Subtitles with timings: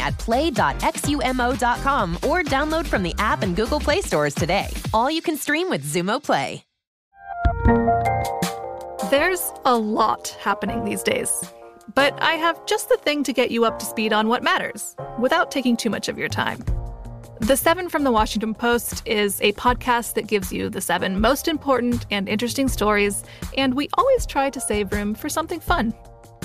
[0.00, 4.68] at play.xumo.com or download from the app and Google Play stores today.
[4.92, 6.64] All you can stream with Xumo Play.
[9.10, 11.30] There's a lot happening these days.
[11.94, 14.96] But I have just the thing to get you up to speed on what matters
[15.20, 16.64] without taking too much of your time.
[17.40, 21.46] The Seven from the Washington Post is a podcast that gives you the seven most
[21.46, 23.22] important and interesting stories,
[23.56, 25.94] and we always try to save room for something fun.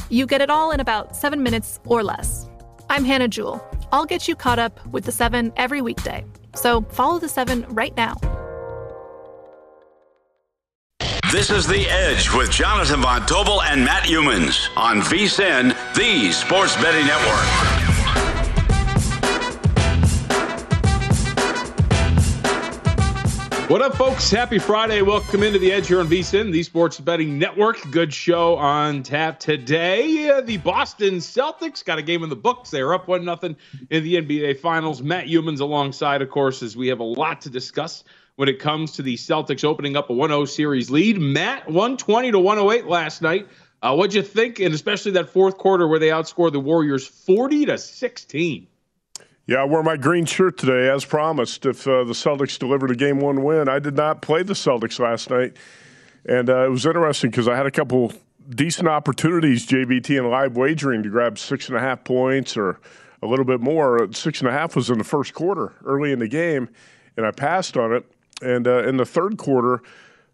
[0.09, 2.50] You get it all in about seven minutes or less.
[2.91, 3.65] I'm Hannah Jewell.
[3.93, 6.25] I'll get you caught up with the seven every weekday.
[6.55, 8.15] So follow the seven right now.
[11.31, 16.75] This is The Edge with Jonathan Von Tobel and Matt Youmans on VSIN, the Sports
[16.75, 17.80] Betting Network.
[23.71, 24.29] What up, folks?
[24.29, 25.01] Happy Friday.
[25.01, 27.89] Welcome into the Edge here on VSIN, the Sports Betting Network.
[27.89, 30.41] Good show on tap today.
[30.41, 32.69] The Boston Celtics got a game in the books.
[32.69, 33.55] They are up 1 0
[33.89, 35.01] in the NBA Finals.
[35.01, 38.03] Matt Youmans alongside, of course, as we have a lot to discuss
[38.35, 41.17] when it comes to the Celtics opening up a 1 0 series lead.
[41.17, 43.47] Matt, 120 to 108 last night.
[43.81, 44.59] Uh, what'd you think?
[44.59, 48.67] And especially that fourth quarter where they outscored the Warriors 40 to 16.
[49.47, 51.65] Yeah, I wore my green shirt today, as promised.
[51.65, 54.99] If uh, the Celtics delivered a game one win, I did not play the Celtics
[54.99, 55.57] last night,
[56.25, 58.13] and uh, it was interesting because I had a couple
[58.49, 62.79] decent opportunities, JVT and live wagering, to grab six and a half points or
[63.23, 64.07] a little bit more.
[64.13, 66.69] Six and a half was in the first quarter, early in the game,
[67.17, 68.05] and I passed on it.
[68.43, 69.81] And uh, in the third quarter,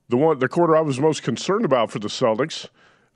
[0.10, 2.68] the one the quarter I was most concerned about for the Celtics,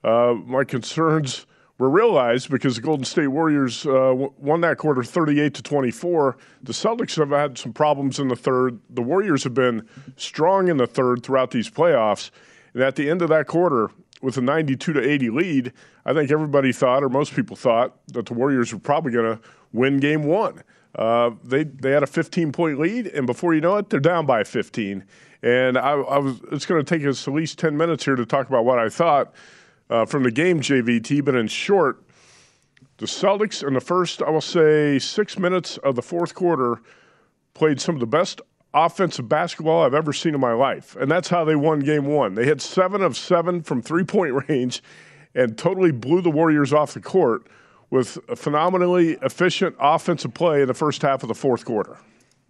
[0.06, 1.46] uh, my concerns
[1.82, 6.38] were realized because the Golden State Warriors uh, won that quarter 38 to 24.
[6.62, 8.80] The Celtics have had some problems in the third.
[8.92, 12.30] The Warriors have been strong in the third throughout these playoffs.
[12.76, 13.90] And at the end of that quarter,
[14.22, 15.74] with a 92 to 80 lead,
[16.06, 19.42] I think everybody thought, or most people thought, that the Warriors were probably going to
[19.74, 20.62] win game one.
[20.94, 24.28] Uh, they they had a 15 point lead, and before you know it, they're down
[24.28, 25.04] by 15.
[25.42, 28.26] And I, I was it's going to take us at least 10 minutes here to
[28.26, 29.34] talk about what I thought
[29.92, 31.24] uh, from the game, JVT.
[31.24, 32.04] But in short,
[32.98, 36.82] the Celtics in the first, I will say, six minutes of the fourth quarter
[37.54, 38.42] played some of the best
[38.74, 40.96] offensive basketball I've ever seen in my life.
[40.96, 42.36] And that's how they won game one.
[42.36, 44.82] They had seven of seven from three point range
[45.36, 47.48] and totally blew the Warriors off the court
[47.90, 51.98] with a phenomenally efficient offensive play in the first half of the fourth quarter.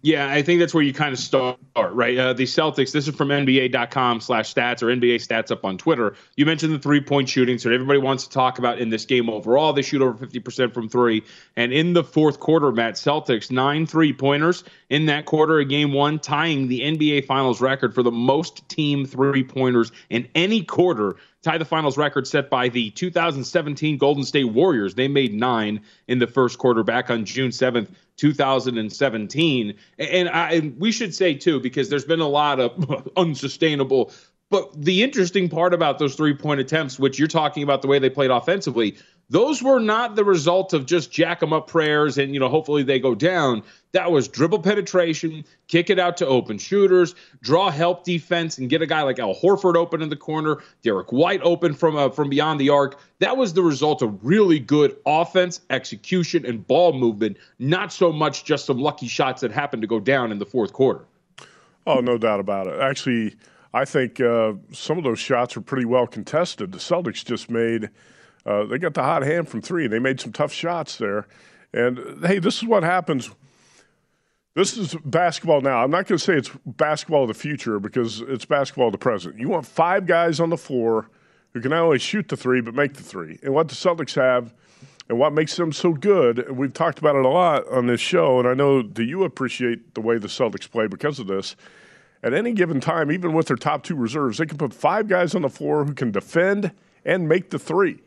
[0.04, 2.18] Yeah, I think that's where you kind of start, right?
[2.18, 6.16] Uh, the Celtics, this is from NBA.com slash stats or NBA stats up on Twitter.
[6.36, 9.30] You mentioned the three point shooting, so everybody wants to talk about in this game
[9.30, 9.72] overall.
[9.72, 11.22] They shoot over 50% from three.
[11.54, 15.92] And in the fourth quarter, Matt, Celtics, nine three pointers in that quarter of game
[15.92, 21.14] one, tying the NBA Finals record for the most team three pointers in any quarter
[21.42, 24.94] tie the finals record set by the 2017 Golden State Warriors.
[24.94, 29.74] They made nine in the first quarter back on June 7th, 2017.
[29.98, 34.12] And I, we should say, too, because there's been a lot of unsustainable.
[34.50, 37.98] But the interesting part about those three point attempts, which you're talking about the way
[37.98, 38.96] they played offensively,
[39.32, 42.82] those were not the result of just jack them up prayers and, you know, hopefully
[42.82, 43.62] they go down.
[43.92, 48.82] That was dribble penetration, kick it out to open shooters, draw help defense, and get
[48.82, 52.28] a guy like Al Horford open in the corner, Derrick White open from uh, from
[52.28, 53.00] beyond the arc.
[53.20, 57.38] That was the result of really good offense, execution, and ball movement.
[57.58, 60.74] Not so much just some lucky shots that happened to go down in the fourth
[60.74, 61.06] quarter.
[61.86, 62.78] Oh, no doubt about it.
[62.80, 63.36] Actually,
[63.72, 66.72] I think uh, some of those shots were pretty well contested.
[66.72, 67.88] The Celtics just made.
[68.44, 69.86] Uh, they got the hot hand from three.
[69.86, 71.26] They made some tough shots there.
[71.72, 73.30] And hey, this is what happens
[74.54, 75.82] this is basketball now.
[75.82, 78.98] I'm not going to say it's basketball of the future because it's basketball of the
[78.98, 79.38] present.
[79.38, 81.08] You want five guys on the floor
[81.52, 83.38] who can not only shoot the three but make the three.
[83.42, 84.52] And what the Celtics have
[85.08, 88.00] and what makes them so good, and we've talked about it a lot on this
[88.00, 91.56] show, and I know that you appreciate the way the Celtics play because of this.
[92.22, 95.34] At any given time, even with their top two reserves, they can put five guys
[95.34, 96.72] on the floor who can defend
[97.04, 98.00] and make the three.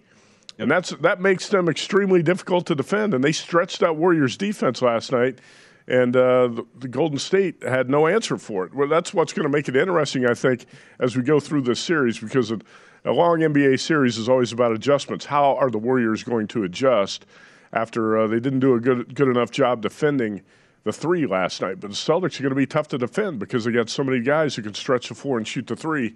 [0.57, 3.13] And that's that makes them extremely difficult to defend.
[3.13, 5.39] And they stretched out Warriors defense last night
[5.87, 8.73] and uh, the, the, Golden State had no answer for it.
[8.73, 10.65] Well, that's what's going to make it interesting, I think,
[10.99, 12.59] as we go through this series, because a,
[13.03, 15.25] a long NBA series is always about adjustments.
[15.25, 17.25] How are the Warriors going to adjust
[17.71, 20.41] after uh, they didn't do a good good enough job defending
[20.85, 21.79] the three last night?
[21.79, 24.21] But the Celtics are going to be tough to defend because they got so many
[24.21, 26.15] guys who can stretch the floor and shoot the three.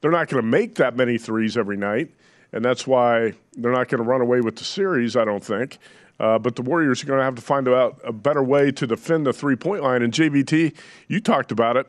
[0.00, 2.12] They're not going to make that many threes every night,
[2.52, 5.16] and that's why they're not going to run away with the series.
[5.16, 5.78] I don't think.
[6.20, 8.86] Uh, but the Warriors are going to have to find out a better way to
[8.86, 10.02] defend the three point line.
[10.02, 10.74] And JVT,
[11.06, 11.86] you talked about it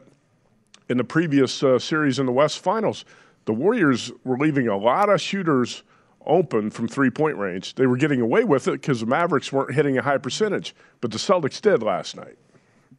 [0.87, 3.05] in the previous uh, series in the West Finals.
[3.45, 5.83] The Warriors were leaving a lot of shooters
[6.25, 7.75] open from three point range.
[7.75, 11.11] They were getting away with it because the Mavericks weren't hitting a high percentage, but
[11.11, 12.37] the Celtics did last night.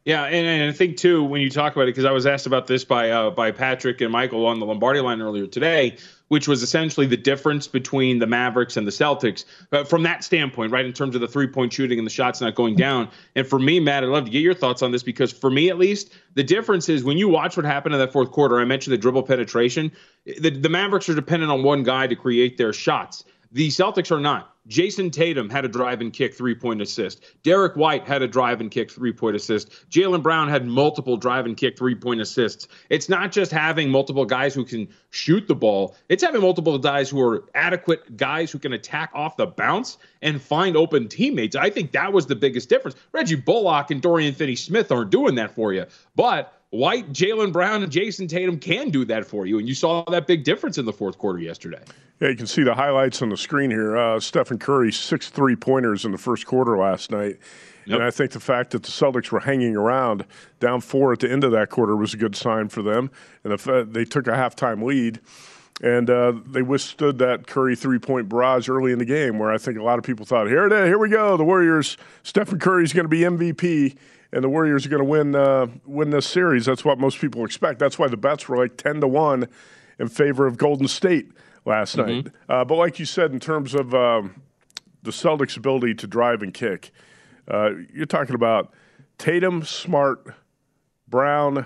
[0.03, 2.47] Yeah, and, and I think too when you talk about it, because I was asked
[2.47, 5.97] about this by uh, by Patrick and Michael on the Lombardi line earlier today
[6.31, 9.43] which was essentially the difference between the Mavericks and the Celtics
[9.73, 10.85] uh, from that standpoint, right?
[10.85, 13.09] In terms of the three point shooting and the shots not going down.
[13.35, 15.69] And for me, Matt, I'd love to get your thoughts on this because for me,
[15.69, 18.63] at least, the difference is when you watch what happened in that fourth quarter, I
[18.63, 19.91] mentioned the dribble penetration.
[20.25, 23.25] The, the Mavericks are dependent on one guy to create their shots.
[23.51, 24.50] The Celtics are not.
[24.67, 27.23] Jayson Tatum had a drive and kick three point assist.
[27.43, 29.71] Derrick White had a drive and kick three point assist.
[29.89, 32.67] Jaylen Brown had multiple drive and kick three point assists.
[32.89, 37.09] It's not just having multiple guys who can shoot the ball, it's having multiple guys
[37.09, 41.55] who are adequate guys who can attack off the bounce and find open teammates.
[41.55, 42.95] I think that was the biggest difference.
[43.11, 45.85] Reggie Bullock and Dorian Finney Smith aren't doing that for you.
[46.15, 49.59] But White, Jaylen Brown, and Jayson Tatum can do that for you.
[49.59, 51.81] And you saw that big difference in the fourth quarter yesterday.
[52.21, 53.97] Yeah, you can see the highlights on the screen here.
[53.97, 57.39] Uh, Stephen Curry, six three pointers in the first quarter last night.
[57.85, 57.95] Yep.
[57.95, 60.25] And I think the fact that the Celtics were hanging around
[60.59, 63.11] down four at the end of that quarter was a good sign for them.
[63.43, 65.19] And the, they took a halftime lead.
[65.83, 69.57] And uh, they withstood that Curry three point barrage early in the game, where I
[69.57, 71.35] think a lot of people thought, here it is, here we go.
[71.37, 73.97] The Warriors, Stephen Curry's going to be MVP,
[74.33, 76.65] and the Warriors are going to win uh, win this series.
[76.65, 77.79] That's what most people expect.
[77.79, 79.47] That's why the bets were like 10 to 1
[79.99, 81.31] in favor of Golden State
[81.65, 82.09] last mm-hmm.
[82.09, 82.27] night.
[82.49, 84.41] Uh, but like you said, in terms of um,
[85.03, 86.91] the Celtics' ability to drive and kick,
[87.49, 88.73] uh, you're talking about
[89.17, 90.25] Tatum, Smart,
[91.07, 91.65] Brown,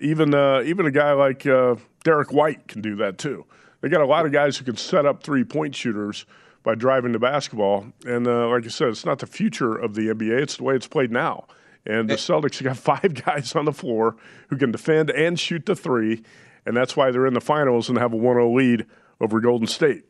[0.00, 3.44] even uh, even a guy like uh, Derrick White can do that too.
[3.80, 6.26] They got a lot of guys who can set up three point shooters
[6.62, 7.86] by driving the basketball.
[8.04, 10.74] And uh, like I said, it's not the future of the NBA; it's the way
[10.74, 11.46] it's played now.
[11.86, 12.16] And the eh.
[12.16, 14.16] Celtics got five guys on the floor
[14.48, 16.22] who can defend and shoot the three,
[16.66, 18.86] and that's why they're in the finals and have a 1-0 lead
[19.20, 20.04] over Golden State.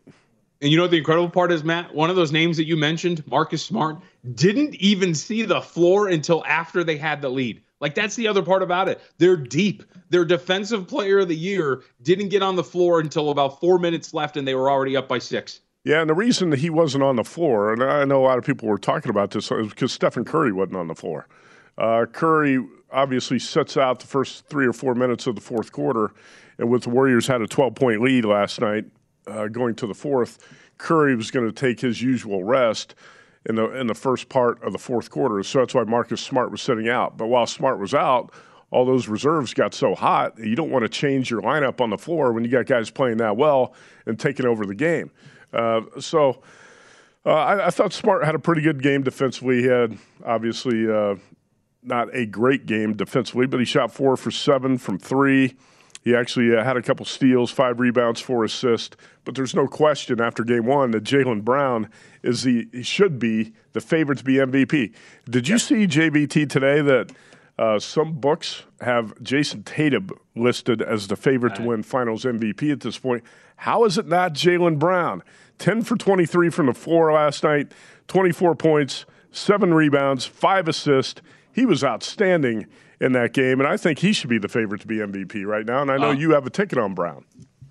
[0.60, 1.94] And you know what the incredible part is, Matt?
[1.94, 3.98] One of those names that you mentioned, Marcus Smart,
[4.34, 7.62] didn't even see the floor until after they had the lead.
[7.80, 9.00] Like that's the other part about it.
[9.18, 9.84] They're deep.
[10.10, 14.12] Their defensive player of the year didn't get on the floor until about four minutes
[14.12, 15.60] left, and they were already up by six.
[15.84, 18.38] Yeah, and the reason that he wasn't on the floor, and I know a lot
[18.38, 21.28] of people were talking about this, is because Stephen Curry wasn't on the floor.
[21.78, 26.12] Uh, Curry obviously sets out the first three or four minutes of the fourth quarter,
[26.58, 28.84] and with the Warriors had a 12 point lead last night
[29.26, 30.38] uh, going to the fourth,
[30.78, 32.94] Curry was going to take his usual rest
[33.46, 35.42] in the in the first part of the fourth quarter.
[35.42, 37.16] So that's why Marcus Smart was sitting out.
[37.16, 38.32] But while Smart was out,
[38.70, 41.98] all those reserves got so hot, you don't want to change your lineup on the
[41.98, 43.74] floor when you got guys playing that well
[44.06, 45.10] and taking over the game.
[45.52, 46.42] Uh, so
[47.24, 49.62] uh, I, I, thought Smart had a pretty good game defensively.
[49.62, 51.14] He had obviously uh,
[51.82, 55.56] not a great game defensively, but he shot four for seven from three.
[56.02, 58.96] He actually uh, had a couple steals, five rebounds, four assists.
[59.24, 61.90] But there's no question after game one that Jaylen Brown
[62.22, 64.94] is the he should be the favorite to be MVP.
[65.28, 67.12] Did you see JVT today that
[67.58, 72.80] Uh, some books have Jayson Tatum listed as the favorite to win Finals MVP at
[72.82, 73.24] this point.
[73.56, 75.24] How is it not Jaylen Brown?
[75.58, 77.72] 10 for 23 from the floor last night,
[78.06, 81.20] 24 points, seven rebounds, five assists.
[81.58, 82.66] He was outstanding
[83.00, 85.66] in that game, and I think he should be the favorite to be MVP right
[85.66, 85.82] now.
[85.82, 87.24] And I know Uh, you have a ticket on Brown.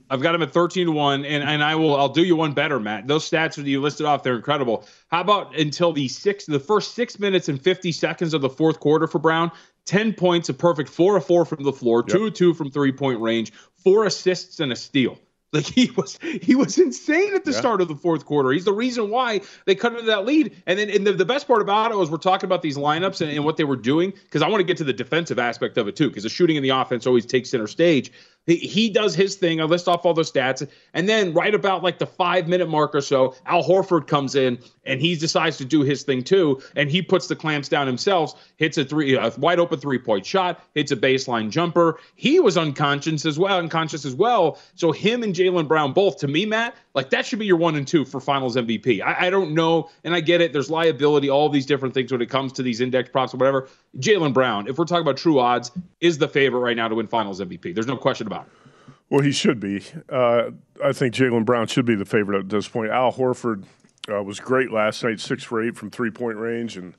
[0.10, 2.52] I've got him at 13 to 1, and, and I will I'll do you one
[2.52, 3.08] better, Matt.
[3.08, 4.86] Those stats that you listed off, they're incredible.
[5.08, 8.82] How about until the six the first six minutes and 50 seconds of the fourth
[8.82, 9.54] quarter for Brown?
[9.86, 12.92] 10 points, a perfect four of four from the floor, two of two from three
[12.92, 13.54] point range,
[13.86, 15.18] four assists and a steal.
[15.54, 17.60] Like he was, he was insane at the Yeah.
[17.60, 18.52] start of the fourth quarter.
[18.52, 20.62] He's the reason why they cut into that lead.
[20.68, 23.22] And then, and the, the best part about it was we're talking about these lineups
[23.22, 25.78] and, and what they were doing because I want to get to the defensive aspect
[25.78, 28.12] of it too because the shooting and the offense always takes center stage.
[28.48, 29.60] He, does his thing.
[29.60, 32.96] I list off all those stats, and then right about like the five minute mark
[32.96, 36.90] or so, Al Horford comes in and he decides to do his thing too, and
[36.90, 40.64] he puts the clamps down himself, hits a three, a wide open three point shot,
[40.74, 42.00] hits a baseline jumper.
[42.16, 44.60] He was unconscious as well, unconscious as well.
[44.76, 47.76] So him and Jaylen Brown both, to me, Matt, like that should be your one
[47.76, 49.02] and two for Finals MVP.
[49.02, 50.54] I, I don't know, and I get it.
[50.54, 53.68] There's liability, all these different things when it comes to these index props or whatever.
[54.00, 57.08] Jaylen Brown, if we're talking about true odds, is the favorite right now to win
[57.08, 57.74] Finals MVP.
[57.74, 58.94] There's no question about it.
[59.10, 59.84] Well, he should be.
[60.10, 60.52] Uh,
[60.84, 62.92] I think Jaylen Brown should be the favorite at this point.
[62.92, 63.64] Al Horford
[64.12, 66.78] uh, was great last night, six for eight from three point range.
[66.78, 66.94] And,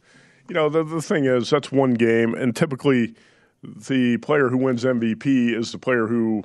[0.48, 2.34] you know, the, the thing is, that's one game.
[2.34, 3.14] And typically,
[3.62, 6.44] the player who wins MVP is the player who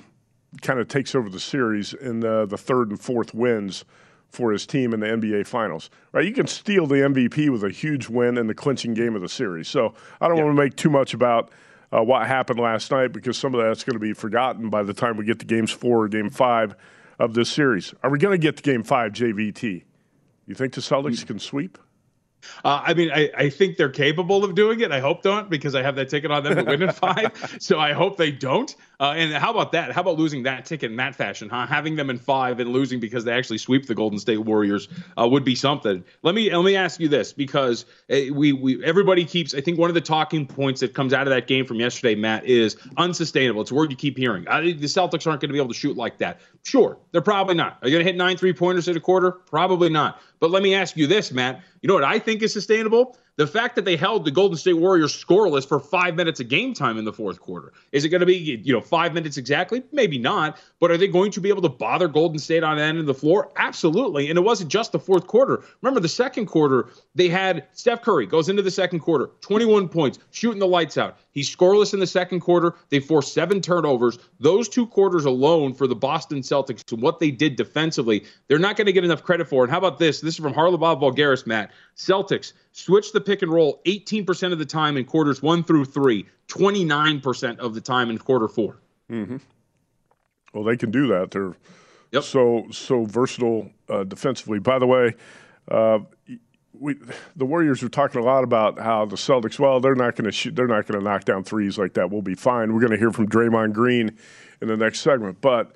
[0.62, 3.85] kind of takes over the series in the, the third and fourth wins
[4.29, 5.89] for his team in the NBA Finals.
[6.12, 6.25] Right?
[6.25, 9.29] You can steal the MVP with a huge win in the clinching game of the
[9.29, 9.67] series.
[9.67, 11.51] So I don't want to make too much about
[11.93, 14.93] uh, what happened last night because some of that's going to be forgotten by the
[14.93, 16.75] time we get to games four or game five
[17.19, 17.93] of this series.
[18.01, 19.83] Are we going to get to game five, JVT?
[20.47, 21.77] You think the Celtics can sweep?
[22.65, 24.91] Uh, I mean, I, I think they're capable of doing it.
[24.91, 27.57] I hope don't because I have that ticket on them to win in five.
[27.59, 28.75] so I hope they don't.
[29.00, 29.91] Uh, and how about that?
[29.91, 31.50] How about losing that ticket in that fashion?
[31.50, 31.65] Huh?
[31.65, 34.88] Having them in five and losing because they actually sweep the Golden State Warriors
[35.19, 36.03] uh, would be something.
[36.21, 39.53] Let me let me ask you this because uh, we we everybody keeps.
[39.53, 42.15] I think one of the talking points that comes out of that game from yesterday,
[42.15, 43.62] Matt, is unsustainable.
[43.62, 44.47] It's a word you keep hearing.
[44.47, 46.39] I, the Celtics aren't going to be able to shoot like that.
[46.63, 47.79] Sure, they're probably not.
[47.81, 49.31] Are you going to hit nine three pointers in a quarter?
[49.31, 50.21] Probably not.
[50.39, 51.62] But let me ask you this, Matt.
[51.81, 53.17] You know what I think is sustainable?
[53.35, 56.73] The fact that they held the Golden State Warriors scoreless for five minutes of game
[56.73, 57.73] time in the fourth quarter.
[57.91, 59.81] Is it going to be, you know, five minutes exactly?
[59.91, 60.59] Maybe not.
[60.79, 63.07] But are they going to be able to bother Golden State on the end of
[63.07, 63.51] the floor?
[63.55, 64.29] Absolutely.
[64.29, 65.63] And it wasn't just the fourth quarter.
[65.81, 70.19] Remember, the second quarter, they had Steph Curry goes into the second quarter, 21 points,
[70.29, 71.17] shooting the lights out.
[71.33, 72.75] He's scoreless in the second quarter.
[72.89, 74.19] They forced seven turnovers.
[74.39, 78.77] Those two quarters alone for the Boston Celtics and what they did defensively, they're not
[78.77, 79.63] going to get enough credit for.
[79.63, 80.21] And how about this?
[80.21, 81.71] This is from Haralabos Voulgaris, Matt.
[81.97, 86.27] Celtics switch the pick and roll 18% of the time in quarters one through three,
[86.47, 88.77] 29% of the time in quarter four.
[89.11, 89.37] Mm-hmm.
[90.53, 91.31] Well, they can do that.
[91.31, 91.55] They're
[92.21, 94.59] so so versatile uh, defensively.
[94.59, 95.15] By the way,
[95.69, 95.99] uh,
[96.79, 96.95] we
[97.35, 99.59] the Warriors were talking a lot about how the Celtics.
[99.59, 100.55] Well, they're not going to shoot.
[100.55, 102.09] They're not going to knock down threes like that.
[102.11, 102.73] We'll be fine.
[102.73, 104.17] We're going to hear from Draymond Green
[104.61, 105.73] in the next segment, but.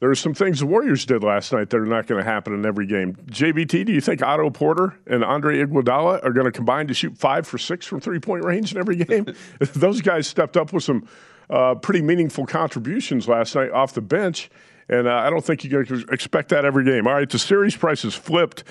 [0.00, 2.54] There are some things the Warriors did last night that are not going to happen
[2.54, 3.14] in every game.
[3.14, 7.18] JVT, do you think Otto Porter and Andre Iguodala are going to combine to shoot
[7.18, 9.26] five for six from three point range in every game?
[9.58, 11.08] Those guys stepped up with some
[11.50, 14.50] uh, pretty meaningful contributions last night off the bench,
[14.88, 17.08] and uh, I don't think you can expect that every game.
[17.08, 18.62] All right, the series price is flipped.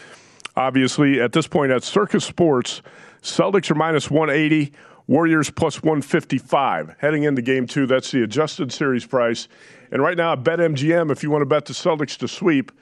[0.58, 2.82] Obviously, at this point at Circa Sports,
[3.22, 4.74] Celtics are minus 180.
[5.06, 7.86] Warriors plus 155 heading into game two.
[7.86, 9.48] That's the adjusted series price.
[9.92, 12.74] And right now at BetMGM, if you want to bet the Celtics to sweep,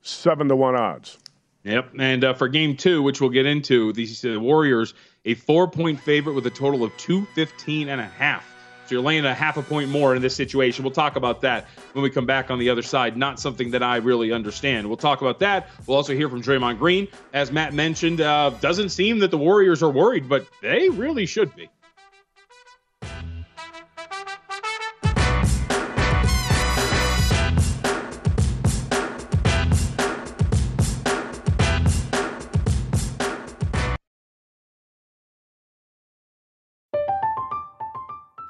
[0.00, 1.18] seven to one odds.
[1.64, 1.94] Yep.
[1.98, 6.00] And uh, for game two, which we'll get into, these uh, Warriors, a four point
[6.00, 8.53] favorite with a total of 215 and a half.
[8.90, 10.84] You're laying a half a point more in this situation.
[10.84, 13.16] We'll talk about that when we come back on the other side.
[13.16, 14.86] Not something that I really understand.
[14.86, 15.68] We'll talk about that.
[15.86, 17.08] We'll also hear from Draymond Green.
[17.32, 21.54] As Matt mentioned, uh, doesn't seem that the Warriors are worried, but they really should
[21.56, 21.68] be.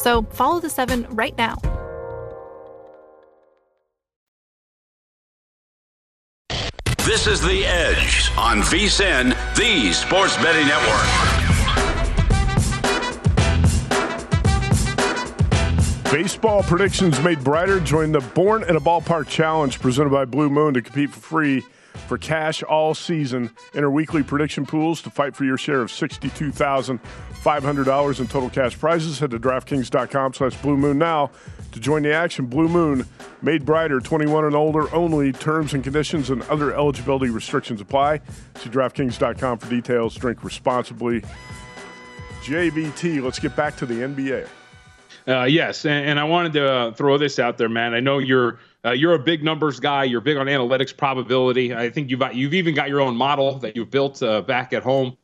[0.00, 1.56] So follow the seven right now.
[7.04, 11.06] This is The Edge on VSIN, the Sports Betting Network.
[16.10, 17.78] Baseball predictions made brighter.
[17.80, 21.62] Join the Born in a Ballpark Challenge presented by Blue Moon to compete for free
[22.08, 23.50] for cash all season.
[23.74, 25.90] Enter weekly prediction pools to fight for your share of
[27.40, 29.18] $62,500 in total cash prizes.
[29.18, 31.30] Head to DraftKings.com slash Blue Moon now
[31.72, 32.46] to join the action.
[32.46, 33.06] Blue Moon,
[33.42, 35.32] made brighter, 21 and older only.
[35.32, 38.20] Terms and conditions and other eligibility restrictions apply.
[38.56, 40.14] See DraftKings.com for details.
[40.14, 41.22] Drink responsibly.
[42.42, 44.48] JVT, let's get back to the NBA.
[45.28, 47.92] Uh, yes, and, and, I wanted to uh, throw this out there, man.
[47.92, 50.04] I know you're uh, you're a big numbers guy.
[50.04, 51.74] You're big on analytics, probability.
[51.74, 54.82] I think you've you've even got your own model that you've built uh, back at
[54.82, 55.18] home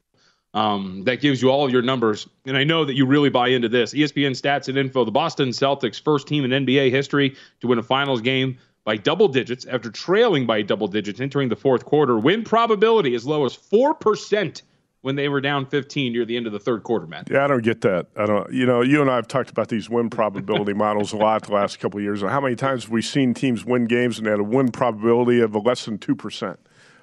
[0.56, 2.26] um, that gives you all of your numbers.
[2.46, 3.92] And I know that you really buy into this.
[3.92, 7.82] ESPN stats and info: the Boston Celtics, first team in NBA history to win a
[7.82, 12.18] finals game by double digits after trailing by double digits entering the fourth quarter.
[12.18, 14.62] Win probability as low as four percent
[15.02, 17.31] when they were down 15 near the end of the third quarter, Matt.
[17.31, 18.07] Yeah, I don't get that.
[18.16, 18.50] I don't.
[18.50, 21.52] You know, you and I have talked about these win probability models a lot the
[21.52, 22.22] last couple of years.
[22.22, 25.40] How many times have we seen teams win games and they had a win probability
[25.40, 26.59] of less than two percent?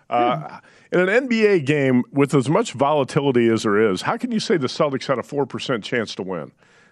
[0.10, 0.60] Uh,
[0.93, 4.58] in an NBA game with as much volatility as there is, how can you say
[4.58, 6.51] the Celtics had a four percent chance to win,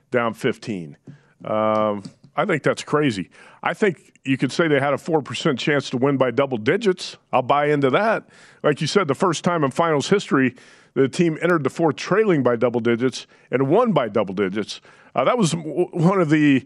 [0.10, 0.98] down 15?
[1.46, 2.04] Um,
[2.36, 3.30] I think that's crazy.
[3.64, 7.18] I think you could say they had a 4% chance to win by double digits.
[7.34, 8.30] I'll buy into that.
[8.64, 10.56] Like you said, the first time in finals history
[10.94, 14.82] the team entered the fourth trailing by double digits and won by double digits.
[15.16, 16.66] Uh, that was one of the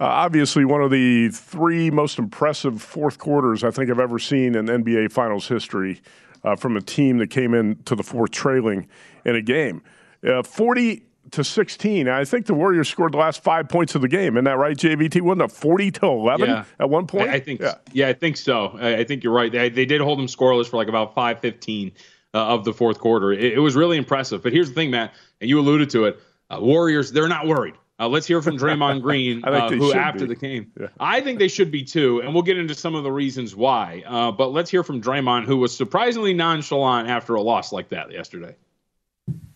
[0.00, 4.54] uh, obviously one of the three most impressive fourth quarters I think I've ever seen
[4.54, 6.00] in NBA Finals history
[6.44, 8.88] uh, from a team that came in to the fourth trailing
[9.24, 9.82] in a game.
[10.26, 12.08] Uh, 40 to 16.
[12.08, 14.36] I think the Warriors scored the last five points of the game.
[14.36, 15.20] Isn't that right, JVT?
[15.22, 16.64] Wasn't it 40 to 11 yeah.
[16.78, 17.30] at one point?
[17.30, 17.74] I, I think, yeah.
[17.92, 18.08] yeah.
[18.08, 18.76] I think so.
[18.78, 19.50] I, I think you're right.
[19.50, 21.92] They, they, did hold them scoreless for like about 5:15
[22.34, 23.32] uh, of the fourth quarter.
[23.32, 24.42] It, it, was really impressive.
[24.42, 26.20] But here's the thing, Matt, and you alluded to it.
[26.50, 27.74] Uh, Warriors, they're not worried.
[28.04, 30.34] Uh, let's hear from Draymond Green, uh, who after be.
[30.34, 30.88] the game, yeah.
[31.00, 34.02] I think they should be too, and we'll get into some of the reasons why.
[34.06, 38.12] Uh, but let's hear from Draymond, who was surprisingly nonchalant after a loss like that
[38.12, 38.54] yesterday.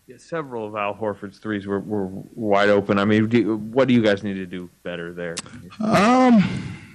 [0.06, 2.98] Yeah, several of Al Horford's threes were, were wide open.
[2.98, 5.36] I mean, do, what do you guys need to do better there?
[5.78, 6.42] Um,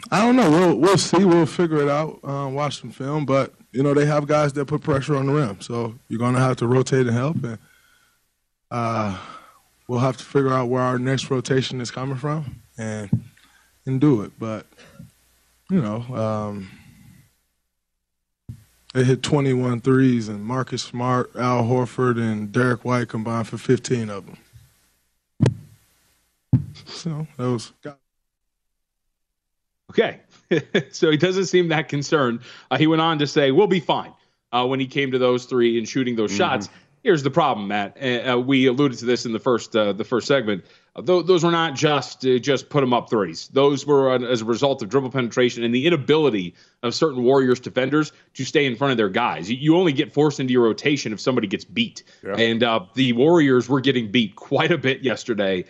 [0.10, 0.50] I don't know.
[0.50, 1.24] We'll we'll see.
[1.24, 2.20] We'll figure it out.
[2.24, 5.34] Uh, watch some film, but you know, they have guys that put pressure on the
[5.34, 5.62] rim.
[5.62, 7.44] So you're going to have to rotate and help.
[7.44, 7.60] And
[8.72, 9.16] uh,
[9.88, 13.24] we'll have to figure out where our next rotation is coming from and
[13.86, 14.32] and do it.
[14.40, 14.66] But,
[15.70, 16.70] you know, um,
[18.94, 24.10] they hit 21 threes, and Marcus Smart, Al Horford, and Derrick White combined for 15
[24.10, 24.38] of them.
[26.86, 27.74] So that was.
[29.90, 30.20] Okay.
[30.92, 32.42] so he doesn't seem that concerned.
[32.70, 34.14] Uh, he went on to say, "We'll be fine."
[34.52, 36.38] Uh, when he came to those three and shooting those mm-hmm.
[36.38, 36.70] shots,
[37.04, 37.98] here's the problem, Matt.
[38.02, 40.66] Uh, uh we alluded to this in the first uh, the first segment.
[40.96, 43.50] Uh, th- those were not just just put them up threes.
[43.50, 48.12] Those were as a result of dribble penetration and the inability of certain Warriors defenders
[48.36, 49.52] to stay in front of their guys.
[49.52, 52.36] You, you only get forced into your rotation if somebody gets beat, yeah.
[52.36, 52.62] and
[52.96, 55.66] the Warriors were getting beat quite a bit yesterday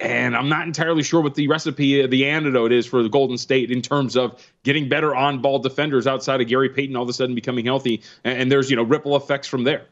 [0.00, 3.70] And I'm not entirely sure what the recipe, the antidote is for the Golden State
[3.70, 7.12] in terms of getting better on ball defenders outside of Gary Payton all of a
[7.12, 8.02] sudden becoming healthy.
[8.24, 9.86] And, and there's, you know, ripple effects from there.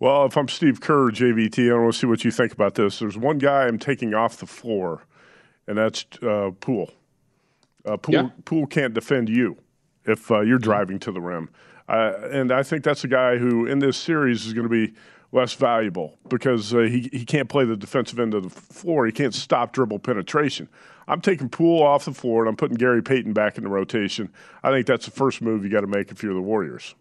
[0.00, 3.00] Well, if I'm Steve Kerr, JVT, I want to see what you think about this.
[3.00, 5.02] There's one guy I'm taking off the floor,
[5.66, 6.92] and that's uh, Poole.
[7.84, 8.28] Uh, Poole, yeah.
[8.44, 9.56] Poole can't defend you
[10.04, 11.50] if uh, you're driving to the rim.
[11.88, 14.94] Uh, and I think that's a guy who, in this series, is going to be
[15.32, 19.04] less valuable because uh, he, he can't play the defensive end of the floor.
[19.04, 20.68] He can't stop dribble penetration.
[21.08, 24.30] I'm taking Poole off the floor and I'm putting Gary Payton back in the rotation.
[24.62, 26.94] I think that's the first move you got to make if you're the Warriors.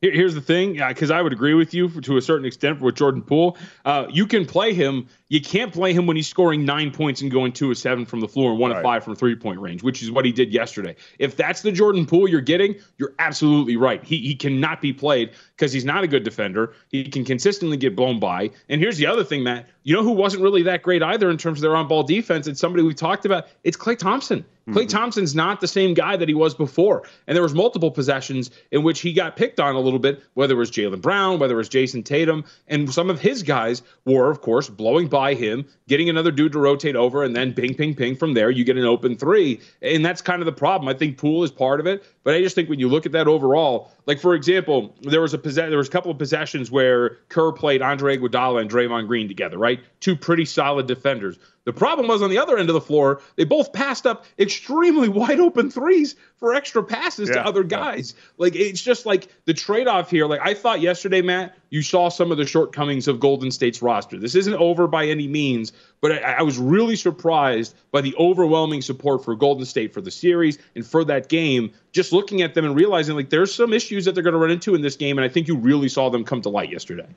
[0.00, 2.94] Here's the thing, because I would agree with you for, to a certain extent with
[2.94, 3.56] Jordan Poole.
[3.84, 5.08] Uh, you can play him.
[5.28, 8.20] You can't play him when he's scoring nine points and going two of seven from
[8.20, 8.78] the floor and one right.
[8.78, 10.96] of five from three point range, which is what he did yesterday.
[11.18, 14.02] If that's the Jordan Poole you're getting, you're absolutely right.
[14.02, 16.74] He he cannot be played because he's not a good defender.
[16.88, 18.50] He can consistently get blown by.
[18.68, 19.68] And here's the other thing, Matt.
[19.82, 22.46] You know who wasn't really that great either in terms of their on ball defense?
[22.46, 23.48] It's somebody we talked about.
[23.64, 24.44] It's Klay Thompson.
[24.68, 24.88] Klay mm-hmm.
[24.88, 27.04] Thompson's not the same guy that he was before.
[27.26, 30.52] And there was multiple possessions in which he got picked on a little bit, whether
[30.52, 34.30] it was Jaylen Brown, whether it was Jayson Tatum, and some of his guys were,
[34.30, 37.94] of course, blowing by him, getting another dude to rotate over, and then ping, ping,
[37.94, 38.50] ping from there.
[38.50, 39.60] You get an open three.
[39.82, 40.88] And that's kind of the problem.
[40.88, 42.04] I think Poole is part of it.
[42.24, 45.34] But I just think when you look at that overall, like for example, there was
[45.34, 49.06] a possess- there was a couple of possessions where Kerr played Andre Iguodala and Draymond
[49.06, 49.80] Green together, right?
[50.00, 51.38] Two pretty solid defenders.
[51.64, 55.08] The problem was on the other end of the floor, they both passed up extremely
[55.20, 58.14] wide open threes for extra passes yeah, to other guys.
[58.38, 60.24] Like it's just like the trade off here.
[60.24, 64.18] Like I thought yesterday, Matt, you saw some of the shortcomings of Golden State's roster.
[64.18, 68.82] This isn't over by any means, but I, I was really surprised by the overwhelming
[68.82, 71.72] support for Golden State for the series and for that game.
[71.92, 74.50] Just looking at them and realizing like there's some issues that they're going to run
[74.50, 77.08] into in this game, and I think you really saw them come to light yesterday.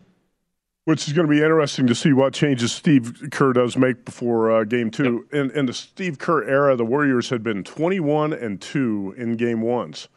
[0.85, 4.51] Which is going to be interesting to see what changes Steve Kerr does make before
[4.51, 5.27] uh, game two.
[5.31, 5.41] Yep.
[5.41, 9.61] In, in the Steve Kerr era, the Warriors had been 21 and 2 in game
[9.61, 10.07] ones.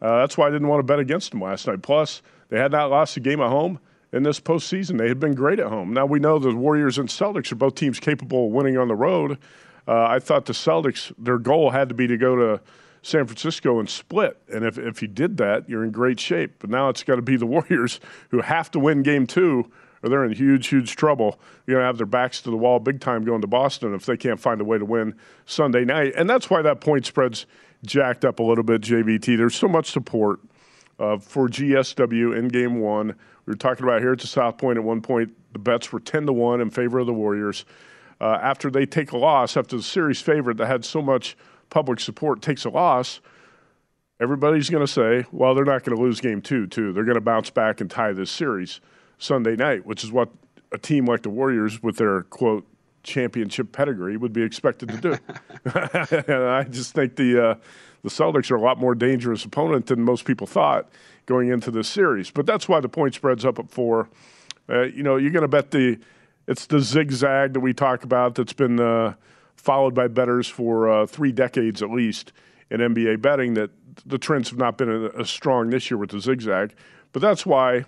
[0.00, 1.82] Uh, that's why I didn't want to bet against them last night.
[1.82, 3.80] Plus, they had not lost a game at home
[4.12, 4.98] in this postseason.
[4.98, 5.92] They had been great at home.
[5.92, 8.94] Now we know the Warriors and Celtics are both teams capable of winning on the
[8.94, 9.38] road.
[9.88, 12.60] Uh, I thought the Celtics, their goal had to be to go to
[13.02, 14.40] San Francisco and split.
[14.52, 16.56] And if, if you did that, you're in great shape.
[16.60, 19.70] But now it's got to be the Warriors who have to win game two
[20.02, 21.38] or they're in huge, huge trouble.
[21.66, 24.04] You're going to have their backs to the wall big time going to Boston if
[24.04, 25.14] they can't find a way to win
[25.46, 26.14] Sunday night.
[26.16, 27.46] And that's why that point spread's
[27.84, 29.36] jacked up a little bit, JVT.
[29.36, 30.40] There's so much support
[31.02, 33.08] uh, for GSW in game one.
[33.44, 35.98] We were talking about here at the South Point at one point, the bets were
[35.98, 37.64] 10 to 1 in favor of the Warriors.
[38.20, 41.36] Uh, after they take a loss, after the series favorite that had so much
[41.70, 43.20] public support takes a loss,
[44.20, 46.92] everybody's going to say, well, they're not going to lose game two, too.
[46.92, 48.80] They're going to bounce back and tie this series.
[49.18, 50.30] Sunday night, which is what
[50.72, 52.66] a team like the Warriors, with their quote
[53.02, 55.16] championship pedigree, would be expected to do.
[55.74, 57.54] I just think the uh,
[58.02, 60.88] the Celtics are a lot more dangerous opponent than most people thought
[61.26, 62.30] going into this series.
[62.30, 64.08] But that's why the point spread's up at four.
[64.68, 65.98] Uh, you know, you're going to bet the
[66.48, 69.14] it's the zigzag that we talk about that's been uh,
[69.54, 72.32] followed by betters for uh, three decades at least
[72.70, 73.54] in NBA betting.
[73.54, 73.70] That
[74.04, 76.74] the trends have not been as strong this year with the zigzag,
[77.12, 77.84] but that's why